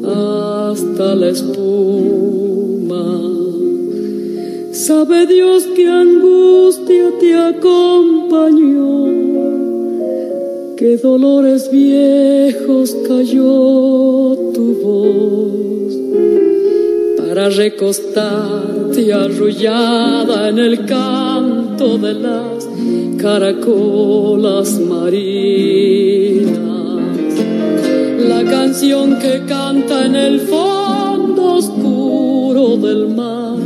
hasta 0.04 1.16
la 1.16 1.28
espuma. 1.28 3.20
Sabe 4.72 5.26
Dios 5.26 5.64
que 5.74 5.88
angustia 5.88 7.10
te 7.18 7.34
acompañó, 7.34 9.06
que 10.76 10.96
dolores 10.98 11.68
viejos 11.70 12.96
cayó 13.08 14.36
tu 14.54 14.78
voz 14.82 15.51
para 17.34 17.48
recostarte 17.48 19.10
arrullada 19.10 20.50
en 20.50 20.58
el 20.58 20.84
canto 20.84 21.96
de 21.96 22.12
las 22.12 22.68
caracolas 23.16 24.78
marinas. 24.78 25.40
La 28.18 28.44
canción 28.44 29.18
que 29.18 29.46
canta 29.46 30.04
en 30.04 30.14
el 30.14 30.40
fondo 30.40 31.54
oscuro 31.54 32.76
del 32.76 33.08
mar, 33.08 33.56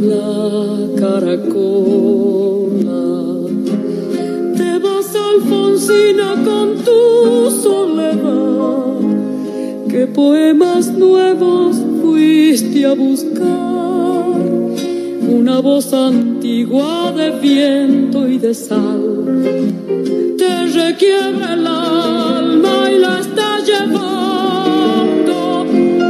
la 0.00 1.00
caracola. 1.00 1.54
Te 4.58 4.78
vas 4.78 5.16
Alfonsina 5.32 6.34
con 6.44 6.84
tu 6.84 7.50
soledad, 7.50 8.98
que 9.88 10.06
poemas 10.06 10.92
nuevos 10.92 11.93
fuiste 12.14 12.86
a 12.86 12.94
buscar 12.94 14.36
una 15.38 15.58
voz 15.58 15.92
antigua 15.92 17.12
de 17.12 17.30
viento 17.40 18.28
y 18.28 18.38
de 18.38 18.54
sal. 18.54 19.02
Te 20.38 20.66
requiebra 20.66 21.54
el 21.54 21.66
alma 21.66 22.88
y 22.94 22.98
la 22.98 23.18
está 23.18 23.58
llevando 23.70 25.36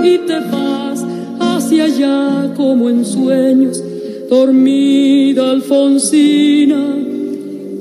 y 0.05 0.19
te 0.29 0.41
vas 0.53 1.07
hacia 1.41 1.85
allá 1.85 2.53
como 2.55 2.91
en 2.91 3.03
sueños, 3.07 3.83
dormida 4.29 5.53
Alfonsina, 5.53 6.83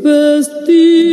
vestida 0.02 1.13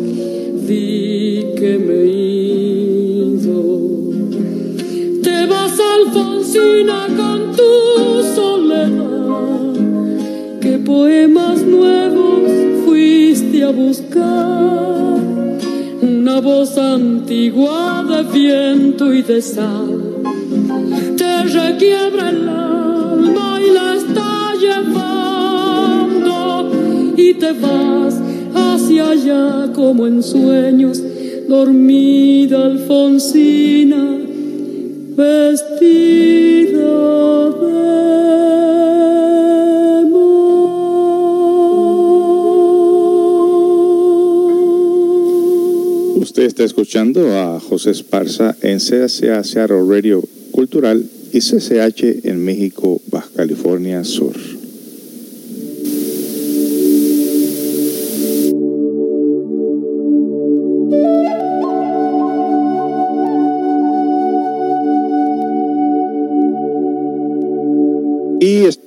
que 1.61 1.77
me 1.77 1.93
he 1.93 2.07
ido. 3.37 3.59
Te 5.21 5.45
vas 5.45 5.77
Alfonsina 5.95 6.99
con 7.15 7.39
tu 7.55 7.73
soledad, 8.35 9.73
que 10.59 10.79
poemas 10.79 11.61
nuevos 11.61 12.49
fuiste 12.83 13.63
a 13.63 13.69
buscar, 13.69 15.19
una 16.01 16.39
voz 16.39 16.75
antigua 16.79 18.03
de 18.09 18.23
viento 18.39 19.13
y 19.13 19.21
de 19.21 19.39
sal, 19.43 20.15
te 21.15 21.43
requiebra 21.43 22.29
el 22.31 22.49
alma 22.49 23.59
y 23.61 23.69
la 23.71 23.93
está 23.97 24.55
llevando. 24.59 26.31
Y 27.15 27.35
te 27.35 27.51
vas 27.51 28.19
hacia 28.55 29.11
allá 29.11 29.71
como 29.75 30.07
en 30.07 30.23
sueños, 30.23 31.03
dormida 31.51 32.65
Alfonsina, 32.65 34.19
vestida 35.17 36.79
de. 37.59 37.91
Usted 46.21 46.43
está 46.43 46.63
escuchando 46.63 47.37
a 47.37 47.59
José 47.59 47.91
Esparza 47.91 48.55
en 48.61 48.77
CSA 48.77 49.43
Seattle 49.43 49.83
Radio 49.85 50.23
Cultural 50.51 51.03
y 51.33 51.39
CCH 51.39 52.25
en 52.29 52.45
México, 52.45 53.01
Baja 53.11 53.29
California 53.35 54.05
Sur. 54.05 54.50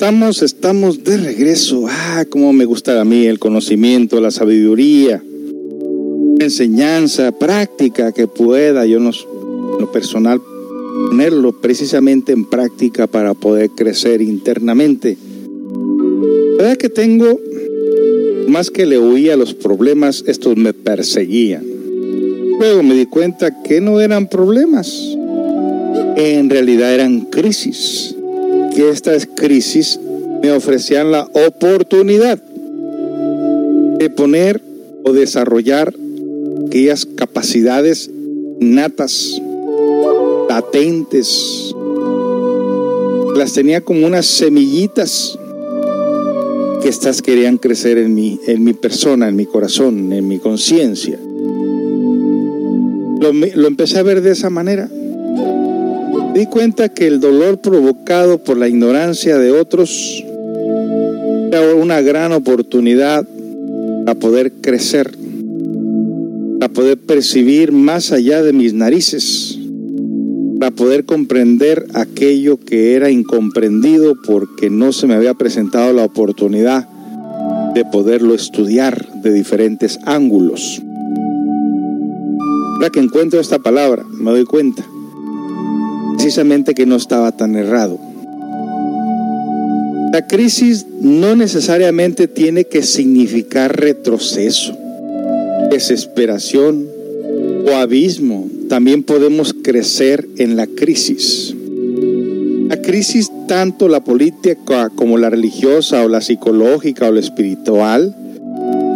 Estamos, 0.04 0.42
estamos 0.42 1.02
de 1.02 1.16
regreso. 1.16 1.86
Ah, 1.88 2.26
cómo 2.28 2.52
me 2.52 2.66
gusta 2.66 3.00
a 3.00 3.06
mí 3.06 3.24
el 3.24 3.38
conocimiento, 3.38 4.20
la 4.20 4.30
sabiduría, 4.30 5.22
enseñanza, 6.40 7.32
práctica 7.32 8.12
que 8.12 8.26
pueda 8.26 8.84
yo 8.84 9.00
no, 9.00 9.12
en 9.12 9.80
lo 9.80 9.90
personal 9.90 10.42
ponerlo 11.08 11.58
precisamente 11.58 12.32
en 12.32 12.44
práctica 12.44 13.06
para 13.06 13.32
poder 13.32 13.70
crecer 13.70 14.20
internamente. 14.20 15.16
La 16.58 16.64
verdad 16.64 16.76
que 16.76 16.90
tengo, 16.90 17.40
más 18.46 18.70
que 18.70 18.84
le 18.84 18.98
huía 18.98 19.38
los 19.38 19.54
problemas, 19.54 20.22
estos 20.26 20.54
me 20.58 20.74
perseguían. 20.74 21.64
Luego 22.60 22.82
me 22.82 22.94
di 22.94 23.06
cuenta 23.06 23.62
que 23.62 23.80
no 23.80 24.02
eran 24.02 24.28
problemas, 24.28 25.16
en 26.18 26.50
realidad 26.50 26.92
eran 26.92 27.22
crisis. 27.22 28.13
Que 28.74 28.90
estas 28.90 29.28
crisis 29.34 30.00
me 30.42 30.52
ofrecían 30.52 31.10
la 31.10 31.28
oportunidad 31.32 32.38
de 33.98 34.10
poner 34.10 34.60
o 35.04 35.12
desarrollar 35.12 35.94
aquellas 36.66 37.06
capacidades 37.06 38.10
natas, 38.60 39.40
latentes. 40.48 41.74
Las 43.36 43.52
tenía 43.52 43.80
como 43.80 44.06
unas 44.06 44.26
semillitas 44.26 45.38
que 46.82 46.88
estas 46.88 47.22
querían 47.22 47.56
crecer 47.58 47.98
en 47.98 48.14
mí, 48.14 48.38
en 48.46 48.62
mi 48.62 48.74
persona, 48.74 49.28
en 49.28 49.36
mi 49.36 49.46
corazón, 49.46 50.12
en 50.12 50.28
mi 50.28 50.38
conciencia. 50.38 51.18
Lo, 53.20 53.66
empecé 53.66 53.98
a 53.98 54.02
ver 54.02 54.20
de 54.20 54.32
esa 54.32 54.50
manera. 54.50 54.90
Di 56.34 56.46
cuenta 56.46 56.88
que 56.88 57.06
el 57.06 57.20
dolor 57.20 57.60
provocado 57.60 58.42
por 58.42 58.56
la 58.56 58.66
ignorancia 58.66 59.38
de 59.38 59.52
otros 59.52 60.24
era 61.52 61.76
una 61.76 62.00
gran 62.00 62.32
oportunidad 62.32 63.24
para 64.04 64.18
poder 64.18 64.50
crecer, 64.60 65.16
para 66.58 66.72
poder 66.72 66.98
percibir 66.98 67.70
más 67.70 68.10
allá 68.10 68.42
de 68.42 68.52
mis 68.52 68.74
narices, 68.74 69.60
para 70.58 70.72
poder 70.72 71.04
comprender 71.04 71.86
aquello 71.94 72.58
que 72.58 72.94
era 72.94 73.10
incomprendido 73.10 74.16
porque 74.26 74.70
no 74.70 74.92
se 74.92 75.06
me 75.06 75.14
había 75.14 75.34
presentado 75.34 75.92
la 75.92 76.04
oportunidad 76.04 76.88
de 77.76 77.84
poderlo 77.84 78.34
estudiar 78.34 79.22
de 79.22 79.32
diferentes 79.32 80.00
ángulos. 80.04 80.82
Ahora 82.74 82.90
que 82.90 82.98
encuentro 82.98 83.38
esta 83.38 83.60
palabra, 83.60 84.04
me 84.10 84.32
doy 84.32 84.44
cuenta 84.44 84.84
precisamente 86.16 86.74
que 86.74 86.86
no 86.86 86.96
estaba 86.96 87.32
tan 87.32 87.56
errado. 87.56 87.98
La 90.12 90.26
crisis 90.26 90.86
no 91.00 91.34
necesariamente 91.34 92.28
tiene 92.28 92.66
que 92.66 92.82
significar 92.82 93.80
retroceso, 93.80 94.76
desesperación 95.70 96.86
o 97.66 97.70
abismo. 97.74 98.48
También 98.68 99.02
podemos 99.02 99.54
crecer 99.54 100.28
en 100.38 100.56
la 100.56 100.68
crisis. 100.68 101.54
La 102.68 102.80
crisis, 102.80 103.30
tanto 103.48 103.88
la 103.88 104.04
política 104.04 104.88
como 104.94 105.18
la 105.18 105.30
religiosa 105.30 106.04
o 106.04 106.08
la 106.08 106.20
psicológica 106.20 107.08
o 107.08 107.12
la 107.12 107.20
espiritual, 107.20 108.14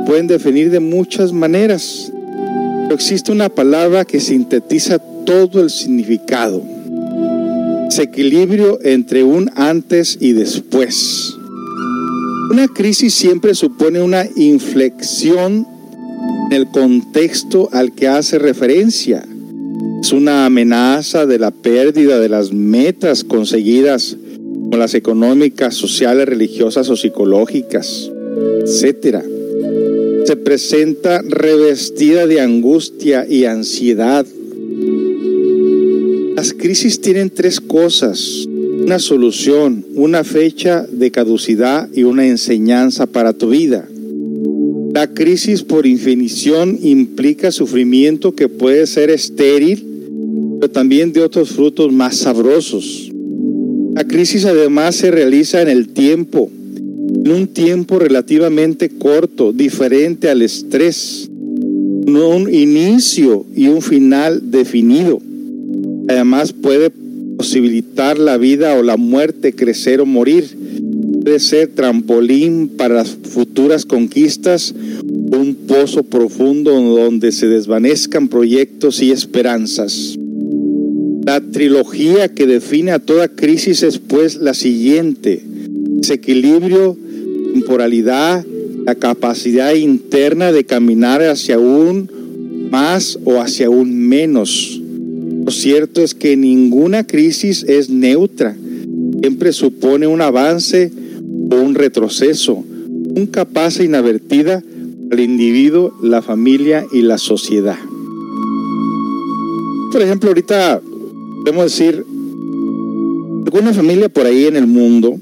pueden 0.07 0.29
definir 0.29 0.71
de 0.71 0.81
muchas 0.81 1.33
maneras. 1.33 2.13
Pero 2.85 2.95
existe 2.95 3.33
una 3.33 3.49
palabra 3.49 4.05
que 4.05 4.21
sintetiza 4.21 5.01
todo 5.01 5.61
el 5.61 5.69
significado 5.69 6.78
desequilibrio 7.89 8.79
entre 8.83 9.25
un 9.25 9.51
antes 9.55 10.19
y 10.21 10.33
después. 10.33 11.35
Una 12.51 12.69
crisis 12.69 13.15
siempre 13.15 13.55
supone 13.55 14.03
una 14.03 14.27
inflexión 14.37 15.67
en 16.51 16.53
el 16.53 16.69
contexto 16.69 17.71
al 17.73 17.95
que 17.95 18.09
hace 18.09 18.39
referencia. 18.39 19.27
Es 20.03 20.13
una 20.13 20.45
amenaza 20.45 21.25
de 21.25 21.39
la 21.39 21.51
pérdida 21.51 22.19
de 22.19 22.29
las 22.29 22.53
metas 22.53 23.25
conseguidas 23.25 24.17
como 24.37 24.77
las 24.77 24.93
económicas, 24.95 25.75
sociales, 25.75 26.29
religiosas 26.29 26.91
o 26.91 26.97
psicológicas, 26.97 28.11
etc. 28.67 29.23
Se 30.27 30.37
presenta 30.37 31.23
revestida 31.23 32.27
de 32.27 32.43
angustia 32.43 33.27
y 33.27 33.47
ansiedad 33.47 34.27
las 36.39 36.55
crisis 36.55 37.01
tienen 37.01 37.31
tres 37.31 37.61
cosas, 37.61 38.47
una 38.47 39.01
solución, 39.01 39.85
una 39.97 40.23
fecha 40.23 40.87
de 40.89 41.11
caducidad 41.11 41.89
y 41.93 42.05
una 42.05 42.29
enseñanza 42.29 43.07
para 43.07 43.33
tu 43.33 43.49
vida. 43.49 43.89
La 44.95 45.13
crisis 45.13 45.65
por 45.65 45.85
infinición 45.85 46.79
implica 46.81 47.51
sufrimiento 47.51 48.37
que 48.37 48.49
puede 48.49 48.87
ser 48.87 49.11
estéril, 49.11 49.85
pero 50.61 50.71
también 50.71 51.13
de 51.13 51.23
otros 51.23 51.49
frutos 51.49 51.93
más 51.93 52.19
sabrosos. 52.19 53.11
La 53.97 54.05
crisis 54.07 54.45
además 54.45 54.95
se 54.95 55.11
realiza 55.11 55.61
en 55.61 55.67
el 55.67 55.89
tiempo, 55.89 56.49
en 57.25 57.33
un 57.33 57.49
tiempo 57.49 57.99
relativamente 57.99 58.91
corto, 58.91 59.53
diferente 59.53 60.31
al 60.31 60.43
estrés, 60.43 61.29
no 62.07 62.29
un 62.29 62.55
inicio 62.55 63.45
y 63.57 63.67
un 63.67 63.83
final 63.83 64.53
definido. 64.53 65.21
Además 66.09 66.55
puede 66.55 66.91
posibilitar 67.37 68.19
la 68.19 68.39
vida 68.39 68.75
o 68.75 68.83
la 68.83 68.97
muerte, 68.97 69.53
crecer 69.53 70.01
o 70.01 70.07
morir. 70.07 70.45
Puede 71.23 71.39
ser 71.39 71.69
trampolín 71.69 72.69
para 72.69 72.95
las 72.95 73.11
futuras 73.11 73.85
conquistas, 73.85 74.75
un 75.05 75.55
pozo 75.67 76.03
profundo 76.03 76.73
donde 76.73 77.31
se 77.31 77.47
desvanezcan 77.49 78.29
proyectos 78.29 79.03
y 79.03 79.11
esperanzas. 79.11 80.19
La 81.27 81.43
trilogía 81.43 82.29
que 82.29 82.47
define 82.47 82.93
a 82.93 82.99
toda 83.01 83.29
crisis 83.29 83.83
es 83.83 83.99
pues 83.99 84.37
la 84.37 84.55
siguiente. 84.55 85.43
Desequilibrio, 85.45 86.97
temporalidad, 87.53 88.47
la 88.87 88.95
capacidad 88.95 89.75
interna 89.75 90.53
de 90.53 90.65
caminar 90.65 91.21
hacia 91.23 91.59
un 91.59 92.11
más 92.71 93.19
o 93.25 93.41
hacia 93.41 93.69
un 93.69 93.95
menos 93.95 94.78
lo 95.49 95.53
cierto 95.53 96.03
es 96.03 96.15
que 96.15 96.37
ninguna 96.37 97.07
crisis 97.07 97.65
es 97.67 97.89
neutra. 97.89 98.55
Siempre 99.23 99.55
supone 99.55 100.07
un 100.07 100.21
avance 100.21 100.93
o 101.51 101.57
un 101.57 101.75
retroceso, 101.75 102.53
un 102.53 103.27
capaz 103.29 103.81
inadvertida 103.81 104.63
al 105.11 105.21
individuo, 105.21 105.95
la 106.03 106.21
familia 106.21 106.85
y 106.93 107.01
la 107.01 107.17
sociedad. 107.17 107.79
Por 109.91 110.03
ejemplo, 110.03 110.29
ahorita 110.29 110.83
podemos 111.39 111.65
decir, 111.65 112.05
alguna 113.47 113.73
familia 113.73 114.11
por 114.11 114.27
ahí 114.27 114.45
en 114.45 114.57
el 114.57 114.67
mundo 114.67 115.19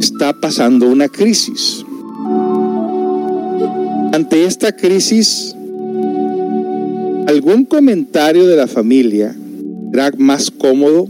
está 0.00 0.32
pasando 0.40 0.88
una 0.88 1.08
crisis. 1.08 1.84
Ante 4.14 4.46
esta 4.46 4.74
crisis, 4.74 5.54
algún 7.30 7.64
comentario 7.64 8.48
de 8.48 8.56
la 8.56 8.66
familia 8.66 9.36
será 9.92 10.10
más 10.18 10.50
cómodo, 10.50 11.08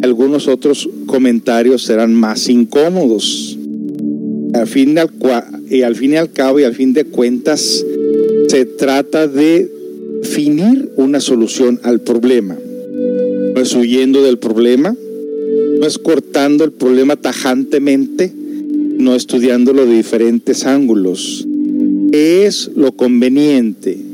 algunos 0.00 0.46
otros 0.46 0.88
comentarios 1.06 1.82
serán 1.82 2.14
más 2.14 2.48
incómodos. 2.48 3.58
Al 4.54 4.68
fin, 4.68 4.96
y 5.68 5.82
al 5.82 6.30
cabo 6.32 6.60
y 6.60 6.62
al 6.62 6.74
fin 6.74 6.92
de 6.92 7.04
cuentas, 7.04 7.84
se 8.46 8.64
trata 8.64 9.26
de 9.26 9.68
definir 10.22 10.92
una 10.96 11.18
solución 11.18 11.80
al 11.82 12.00
problema. 12.00 12.56
No 13.54 13.60
es 13.60 13.74
huyendo 13.74 14.22
del 14.22 14.38
problema, 14.38 14.94
no 15.80 15.86
es 15.86 15.98
cortando 15.98 16.62
el 16.62 16.70
problema 16.70 17.16
tajantemente, 17.16 18.32
no 18.98 19.16
estudiándolo 19.16 19.84
de 19.84 19.96
diferentes 19.96 20.64
ángulos. 20.64 21.44
Es 22.12 22.70
lo 22.76 22.92
conveniente 22.92 24.09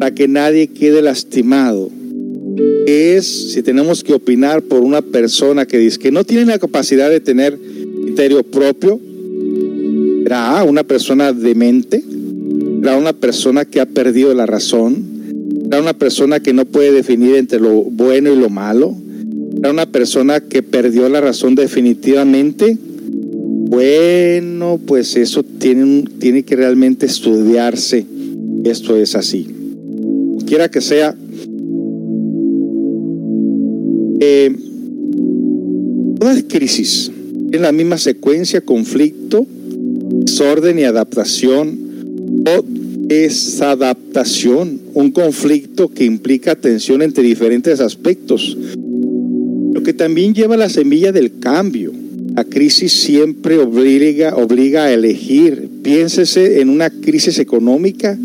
para 0.00 0.14
que 0.14 0.26
nadie 0.26 0.68
quede 0.68 1.02
lastimado. 1.02 1.90
Es 2.86 3.52
si 3.52 3.62
tenemos 3.62 4.02
que 4.02 4.14
opinar 4.14 4.62
por 4.62 4.80
una 4.80 5.02
persona 5.02 5.66
que 5.66 5.76
dice 5.76 5.98
que 5.98 6.10
no 6.10 6.24
tiene 6.24 6.46
la 6.46 6.58
capacidad 6.58 7.10
de 7.10 7.20
tener 7.20 7.58
criterio 8.06 8.42
propio, 8.42 8.98
será 10.24 10.64
una 10.64 10.84
persona 10.84 11.34
demente, 11.34 12.02
será 12.80 12.96
una 12.96 13.12
persona 13.12 13.66
que 13.66 13.78
ha 13.78 13.86
perdido 13.86 14.32
la 14.32 14.46
razón, 14.46 15.04
será 15.64 15.82
una 15.82 15.92
persona 15.92 16.40
que 16.40 16.54
no 16.54 16.64
puede 16.64 16.92
definir 16.92 17.36
entre 17.36 17.60
lo 17.60 17.82
bueno 17.82 18.32
y 18.32 18.36
lo 18.36 18.48
malo, 18.48 18.96
será 19.56 19.70
una 19.70 19.86
persona 19.86 20.40
que 20.40 20.62
perdió 20.62 21.10
la 21.10 21.20
razón 21.20 21.54
definitivamente. 21.54 22.78
Bueno, 23.68 24.80
pues 24.84 25.14
eso 25.16 25.42
tiene, 25.42 26.04
tiene 26.18 26.42
que 26.42 26.56
realmente 26.56 27.04
estudiarse. 27.04 28.06
Esto 28.64 28.96
es 28.96 29.14
así 29.14 29.59
quiera 30.50 30.68
que 30.68 30.80
sea, 30.80 31.14
eh, 34.18 34.52
toda 36.18 36.42
crisis 36.48 37.12
en 37.52 37.62
la 37.62 37.70
misma 37.70 37.98
secuencia, 37.98 38.60
conflicto, 38.60 39.46
desorden 40.24 40.80
y 40.80 40.82
adaptación 40.82 41.78
o 42.48 42.64
desadaptación, 42.66 44.80
un 44.94 45.12
conflicto 45.12 45.88
que 45.88 46.04
implica 46.04 46.56
tensión 46.56 47.02
entre 47.02 47.22
diferentes 47.22 47.78
aspectos, 47.78 48.58
lo 49.72 49.84
que 49.84 49.92
también 49.92 50.34
lleva 50.34 50.56
la 50.56 50.68
semilla 50.68 51.12
del 51.12 51.38
cambio. 51.38 51.92
La 52.34 52.42
crisis 52.42 52.92
siempre 52.92 53.58
obliga, 53.58 54.34
obliga 54.34 54.86
a 54.86 54.92
elegir. 54.92 55.68
Piénsese 55.82 56.60
en 56.60 56.70
una 56.70 56.90
crisis 56.90 57.38
económica, 57.38 58.18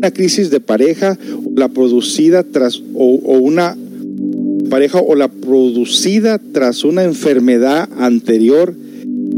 una 0.00 0.10
crisis 0.12 0.48
de 0.48 0.60
pareja 0.60 1.18
la 1.54 1.68
producida 1.68 2.42
tras 2.42 2.82
o, 2.94 3.04
una 3.38 3.76
pareja 4.70 4.98
o 4.98 5.14
la 5.14 5.28
producida 5.28 6.40
tras 6.52 6.84
una 6.84 7.04
enfermedad 7.04 7.86
anterior 7.98 8.74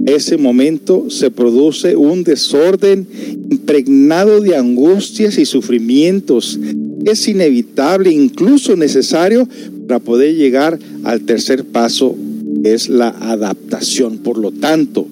ese 0.07 0.37
momento 0.37 1.11
se 1.11 1.33
produce 1.33 1.97
un 1.97 2.23
desorden 2.23 3.07
impregnado 3.51 4.41
de 4.41 4.57
angustias 4.57 5.39
y 5.39 5.45
sufrimientos. 5.45 6.59
Es 7.05 7.29
inevitable, 7.29 8.11
incluso 8.11 8.75
necesario, 8.75 9.49
para 9.87 10.01
poder 10.01 10.35
llegar 10.35 10.79
al 11.05 11.21
tercer 11.21 11.65
paso, 11.65 12.17
es 12.65 12.89
la 12.89 13.11
adaptación. 13.11 14.19
Por 14.19 14.39
lo 14.39 14.51
tanto, 14.51 15.07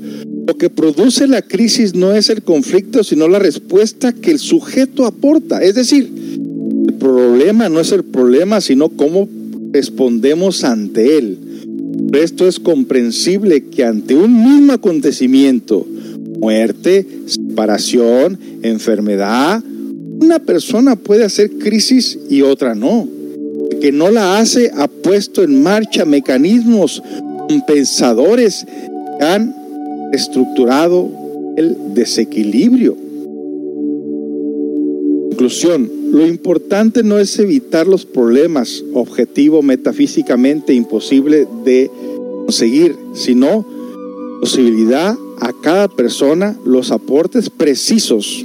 lo 0.51 0.59
que 0.59 0.69
produce 0.69 1.29
la 1.29 1.43
crisis 1.43 1.95
no 1.95 2.13
es 2.13 2.29
el 2.29 2.43
conflicto, 2.43 3.05
sino 3.05 3.29
la 3.29 3.39
respuesta 3.39 4.13
que 4.13 4.33
el 4.33 4.41
sujeto 4.41 5.07
aporta. 5.07 5.63
Es 5.63 5.77
decir, 5.77 6.13
el 6.89 6.95
problema 6.95 7.69
no 7.69 7.79
es 7.79 7.93
el 7.93 8.03
problema, 8.03 8.61
sino 8.61 8.89
cómo 8.89 9.29
respondemos 9.71 10.65
ante 10.65 11.19
él. 11.19 11.39
Esto 12.15 12.49
es 12.49 12.59
comprensible 12.59 13.67
que 13.67 13.85
ante 13.85 14.17
un 14.17 14.43
mismo 14.43 14.73
acontecimiento, 14.73 15.87
muerte, 16.41 17.07
separación, 17.27 18.37
enfermedad, 18.63 19.63
una 20.21 20.41
persona 20.41 20.97
puede 20.97 21.23
hacer 21.23 21.59
crisis 21.59 22.19
y 22.29 22.43
otra 22.43 22.75
no. 22.75 23.07
El 23.71 23.79
que 23.79 23.93
no 23.93 24.11
la 24.11 24.41
hace 24.41 24.73
ha 24.77 24.89
puesto 24.89 25.45
en 25.45 25.63
marcha 25.63 26.05
mecanismos 26.05 27.01
compensadores 27.47 28.67
que 29.17 29.25
han 29.25 29.60
estructurado 30.13 31.09
el 31.57 31.95
desequilibrio. 31.95 32.97
Conclusión, 35.31 35.91
lo 36.13 36.27
importante 36.27 37.03
no 37.03 37.19
es 37.19 37.39
evitar 37.39 37.87
los 37.87 38.05
problemas, 38.05 38.85
objetivo 38.93 39.63
metafísicamente 39.63 40.75
imposible 40.75 41.47
de 41.65 41.91
conseguir, 42.45 42.97
sino 43.15 43.65
posibilidad 44.41 45.17
a 45.41 45.53
cada 45.63 45.89
persona 45.89 46.59
los 46.65 46.91
aportes 46.91 47.49
precisos. 47.49 48.45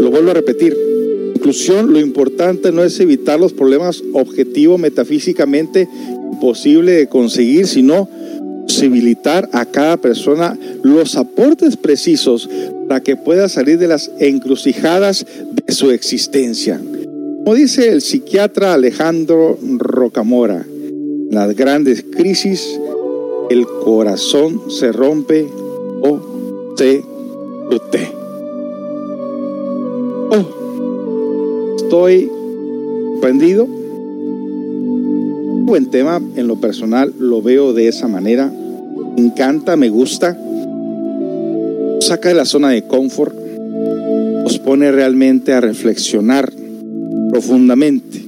Lo 0.00 0.10
vuelvo 0.10 0.30
a 0.30 0.34
repetir. 0.34 0.76
Conclusión, 1.34 1.92
lo 1.92 2.00
importante 2.00 2.72
no 2.72 2.82
es 2.82 2.98
evitar 3.00 3.38
los 3.38 3.52
problemas, 3.52 4.02
objetivo 4.12 4.78
metafísicamente 4.78 5.88
imposible 6.32 6.92
de 6.92 7.08
conseguir, 7.08 7.66
sino 7.66 8.08
posibilitar 8.66 9.48
a 9.52 9.64
cada 9.64 9.96
persona 9.96 10.58
los 10.82 11.16
aportes 11.16 11.76
precisos 11.76 12.48
para 12.88 13.00
que 13.00 13.16
pueda 13.16 13.48
salir 13.48 13.78
de 13.78 13.86
las 13.86 14.10
encrucijadas 14.18 15.24
de 15.52 15.72
su 15.72 15.92
existencia. 15.92 16.80
Como 17.44 17.54
dice 17.54 17.88
el 17.88 18.02
psiquiatra 18.02 18.74
Alejandro 18.74 19.56
Rocamora, 19.78 20.66
las 21.30 21.54
grandes 21.54 22.04
crisis 22.10 22.78
el 23.50 23.66
corazón 23.84 24.62
se 24.68 24.90
rompe 24.90 25.46
o 26.02 26.74
se 26.76 27.04
protege. 27.68 28.12
Oh, 30.30 31.76
estoy 31.76 32.30
sorprendido 33.12 33.85
buen 35.66 35.90
tema, 35.90 36.22
en 36.36 36.46
lo 36.46 36.60
personal 36.60 37.12
lo 37.18 37.42
veo 37.42 37.72
de 37.72 37.88
esa 37.88 38.06
manera. 38.06 38.50
Me 39.16 39.22
encanta, 39.24 39.76
me 39.76 39.88
gusta. 39.88 40.38
Saca 42.00 42.28
de 42.28 42.36
la 42.36 42.44
zona 42.44 42.70
de 42.70 42.86
confort, 42.86 43.34
nos 44.44 44.60
pone 44.60 44.92
realmente 44.92 45.52
a 45.52 45.60
reflexionar 45.60 46.52
profundamente. 47.30 48.24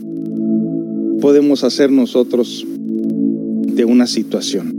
Podemos 1.20 1.62
hacer 1.62 1.92
nosotros 1.92 2.66
de 2.66 3.84
una 3.84 4.08
situación. 4.08 4.74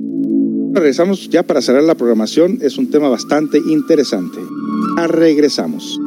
Regresamos 0.73 1.29
ya 1.29 1.43
para 1.43 1.61
cerrar 1.61 1.83
la 1.83 1.95
programación. 1.95 2.59
Es 2.61 2.77
un 2.77 2.91
tema 2.91 3.07
bastante 3.07 3.57
interesante. 3.57 4.37
regresamos. 5.07 5.97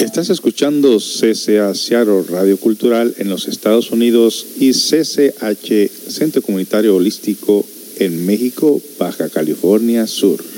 Estás 0.00 0.28
escuchando 0.28 0.98
CCA 0.98 1.74
Seattle 1.74 2.24
Radio 2.28 2.56
Cultural 2.56 3.14
en 3.18 3.28
los 3.28 3.46
Estados 3.46 3.90
Unidos 3.90 4.44
y 4.58 4.72
CCH 4.72 5.88
Centro 6.08 6.42
Comunitario 6.42 6.96
Holístico 6.96 7.64
en 7.98 8.26
México, 8.26 8.80
Baja 8.98 9.28
California 9.28 10.06
Sur. 10.06 10.53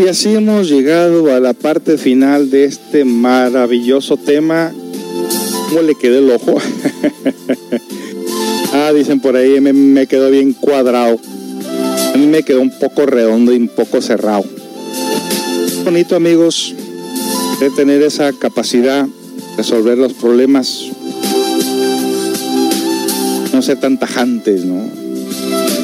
Y 0.00 0.08
así 0.08 0.34
hemos 0.34 0.68
llegado 0.68 1.34
a 1.34 1.40
la 1.40 1.54
parte 1.54 1.96
final 1.96 2.50
de 2.50 2.64
este 2.64 3.04
maravilloso 3.04 4.16
tema. 4.16 4.72
¿Cómo 5.68 5.82
le 5.82 5.94
quedó 5.94 6.18
el 6.18 6.30
ojo? 6.30 6.56
ah, 8.74 8.92
dicen 8.92 9.20
por 9.20 9.36
ahí, 9.36 9.60
me, 9.60 10.06
quedó 10.06 10.30
bien 10.30 10.52
cuadrado. 10.52 11.18
A 12.14 12.18
mí 12.18 12.26
me 12.26 12.42
quedó 12.42 12.60
un 12.60 12.78
poco 12.78 13.06
redondo 13.06 13.54
y 13.54 13.56
un 13.56 13.68
poco 13.68 14.02
cerrado. 14.02 14.44
Bonito, 15.84 16.16
amigos, 16.16 16.74
de 17.60 17.70
tener 17.70 18.02
esa 18.02 18.32
capacidad 18.32 19.06
de 19.06 19.56
resolver 19.56 19.96
los 19.96 20.12
problemas. 20.14 20.90
No 23.52 23.62
ser 23.62 23.80
tan 23.80 23.98
tajantes, 23.98 24.64
¿no? 24.64 24.84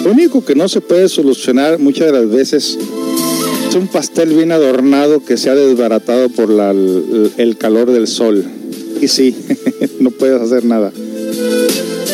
Lo 0.05 0.11
único 0.11 0.45
que 0.45 0.55
no 0.55 0.69
se 0.69 0.81
puede 0.81 1.09
solucionar 1.09 1.79
muchas 1.79 2.09
de 2.09 2.13
las 2.13 2.29
veces 2.29 2.79
un 3.75 3.89
pastel 3.89 4.35
bien 4.35 4.53
adornado 4.53 5.25
que 5.25 5.37
se 5.37 5.49
ha 5.49 5.55
desbaratado 5.55 6.29
por 6.29 6.51
el, 6.51 7.57
calor 7.59 7.91
del 7.91 8.07
sol. 8.07 8.45
Y 9.01 9.09
sí, 9.09 9.35
no 10.01 10.11
puedes 10.11 10.41
hacer 10.41 10.65
nada. 10.65 10.93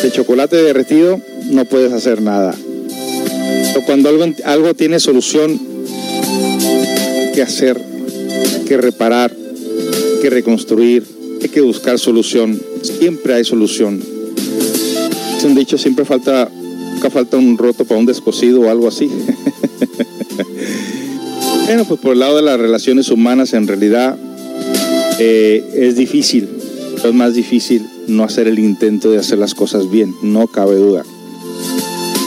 De 0.01 0.11
chocolate 0.11 0.55
derretido 0.55 1.19
no 1.51 1.65
puedes 1.65 1.91
hacer 1.91 2.21
nada. 2.21 2.55
Pero 3.73 3.85
cuando 3.85 4.09
algo, 4.45 4.73
tiene 4.73 4.99
solución, 4.99 5.59
hay 7.19 7.31
que 7.33 7.41
hacer, 7.41 7.81
que 8.67 8.77
reparar, 8.77 9.35
que 10.21 10.29
reconstruir, 10.29 11.03
hay 11.41 11.49
que 11.49 11.61
buscar 11.61 11.99
solución. 11.99 12.59
Siempre 12.81 13.33
hay 13.33 13.43
solución. 13.43 14.01
Es 15.37 15.43
un 15.43 15.55
dicho, 15.55 15.77
siempre 15.77 16.05
falta, 16.05 16.49
nunca 16.93 17.09
falta 17.09 17.37
un 17.37 17.57
roto 17.57 17.85
para 17.85 17.99
un 17.99 18.05
descosido 18.05 18.61
o 18.61 18.69
algo 18.69 18.87
así. 18.87 19.09
Bueno, 21.69 21.85
pues 21.85 21.99
por 21.99 22.13
el 22.13 22.19
lado 22.19 22.37
de 22.37 22.41
las 22.41 22.59
relaciones 22.59 23.11
humanas, 23.11 23.53
en 23.53 23.67
realidad 23.67 24.17
eh, 25.19 25.63
es 25.75 25.95
difícil, 25.95 26.49
es 27.05 27.13
más 27.13 27.35
difícil 27.35 27.85
no 28.07 28.23
hacer 28.23 28.47
el 28.47 28.57
intento 28.57 29.11
de 29.11 29.19
hacer 29.19 29.37
las 29.37 29.53
cosas 29.53 29.87
bien, 29.87 30.15
no 30.23 30.47
cabe 30.47 30.77
duda. 30.77 31.05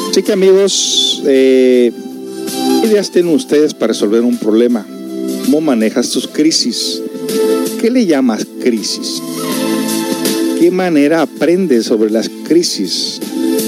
Así 0.08 0.22
que 0.22 0.30
amigos, 0.30 1.24
eh, 1.26 1.90
¿qué 2.82 2.86
ideas 2.86 3.10
tienen 3.10 3.34
ustedes 3.34 3.74
para 3.74 3.88
resolver 3.88 4.22
un 4.22 4.38
problema? 4.38 4.86
¿Cómo 5.46 5.60
manejas 5.60 6.10
tus 6.10 6.28
crisis? 6.28 7.02
¿Qué 7.80 7.90
le 7.90 8.06
llamas 8.06 8.46
crisis? 8.62 9.20
¿Qué 10.60 10.70
manera 10.70 11.20
aprendes 11.20 11.86
sobre 11.86 12.12
las 12.12 12.30
crisis? 12.46 13.18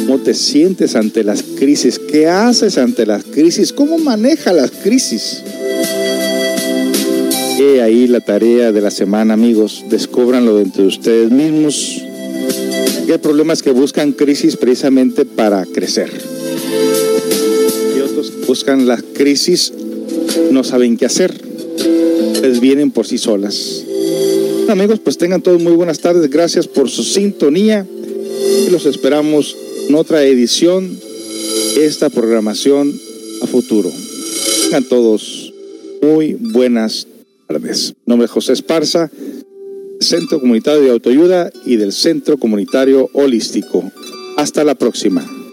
¿Cómo 0.06 0.20
te 0.20 0.34
sientes 0.34 0.94
ante 0.94 1.24
las 1.24 1.42
crisis? 1.42 1.98
¿Qué 1.98 2.28
haces 2.28 2.78
ante 2.78 3.06
las 3.06 3.24
crisis? 3.24 3.72
¿Cómo 3.72 3.98
manejas 3.98 4.54
las 4.54 4.70
crisis? 4.70 5.42
He 7.56 7.80
ahí 7.80 8.08
la 8.08 8.20
tarea 8.20 8.72
de 8.72 8.80
la 8.80 8.90
semana, 8.90 9.34
amigos. 9.34 9.84
Descúbranlo 9.88 10.56
dentro 10.56 10.82
de 10.82 10.88
ustedes 10.88 11.30
mismos. 11.30 12.02
Hay 13.08 13.18
problemas 13.18 13.62
que 13.62 13.70
buscan 13.70 14.10
crisis 14.10 14.56
precisamente 14.56 15.24
para 15.24 15.64
crecer. 15.64 16.10
Y 17.96 18.00
otros 18.00 18.32
buscan 18.48 18.88
la 18.88 19.00
crisis, 19.00 19.72
no 20.50 20.64
saben 20.64 20.96
qué 20.96 21.06
hacer. 21.06 21.32
Les 22.42 22.58
vienen 22.58 22.90
por 22.90 23.06
sí 23.06 23.18
solas. 23.18 23.84
Amigos, 24.68 24.98
pues 24.98 25.16
tengan 25.16 25.40
todos 25.40 25.62
muy 25.62 25.74
buenas 25.74 26.00
tardes. 26.00 26.28
Gracias 26.28 26.66
por 26.66 26.90
su 26.90 27.04
sintonía. 27.04 27.86
Y 28.66 28.70
los 28.70 28.84
esperamos 28.86 29.56
en 29.88 29.94
otra 29.94 30.24
edición 30.24 30.98
esta 31.76 32.10
programación 32.10 32.92
a 33.42 33.46
futuro. 33.46 33.92
Tengan 34.64 34.84
todos 34.84 35.52
muy 36.02 36.34
buenas 36.34 37.04
tardes. 37.04 37.13
Mi 37.48 37.94
nombre 38.06 38.24
es 38.24 38.30
José 38.30 38.54
Esparza, 38.54 39.10
Centro 40.00 40.40
Comunitario 40.40 40.82
de 40.82 40.90
Autoayuda 40.90 41.50
y 41.66 41.76
del 41.76 41.92
Centro 41.92 42.38
Comunitario 42.38 43.10
Holístico. 43.12 43.92
Hasta 44.36 44.64
la 44.64 44.74
próxima. 44.74 45.43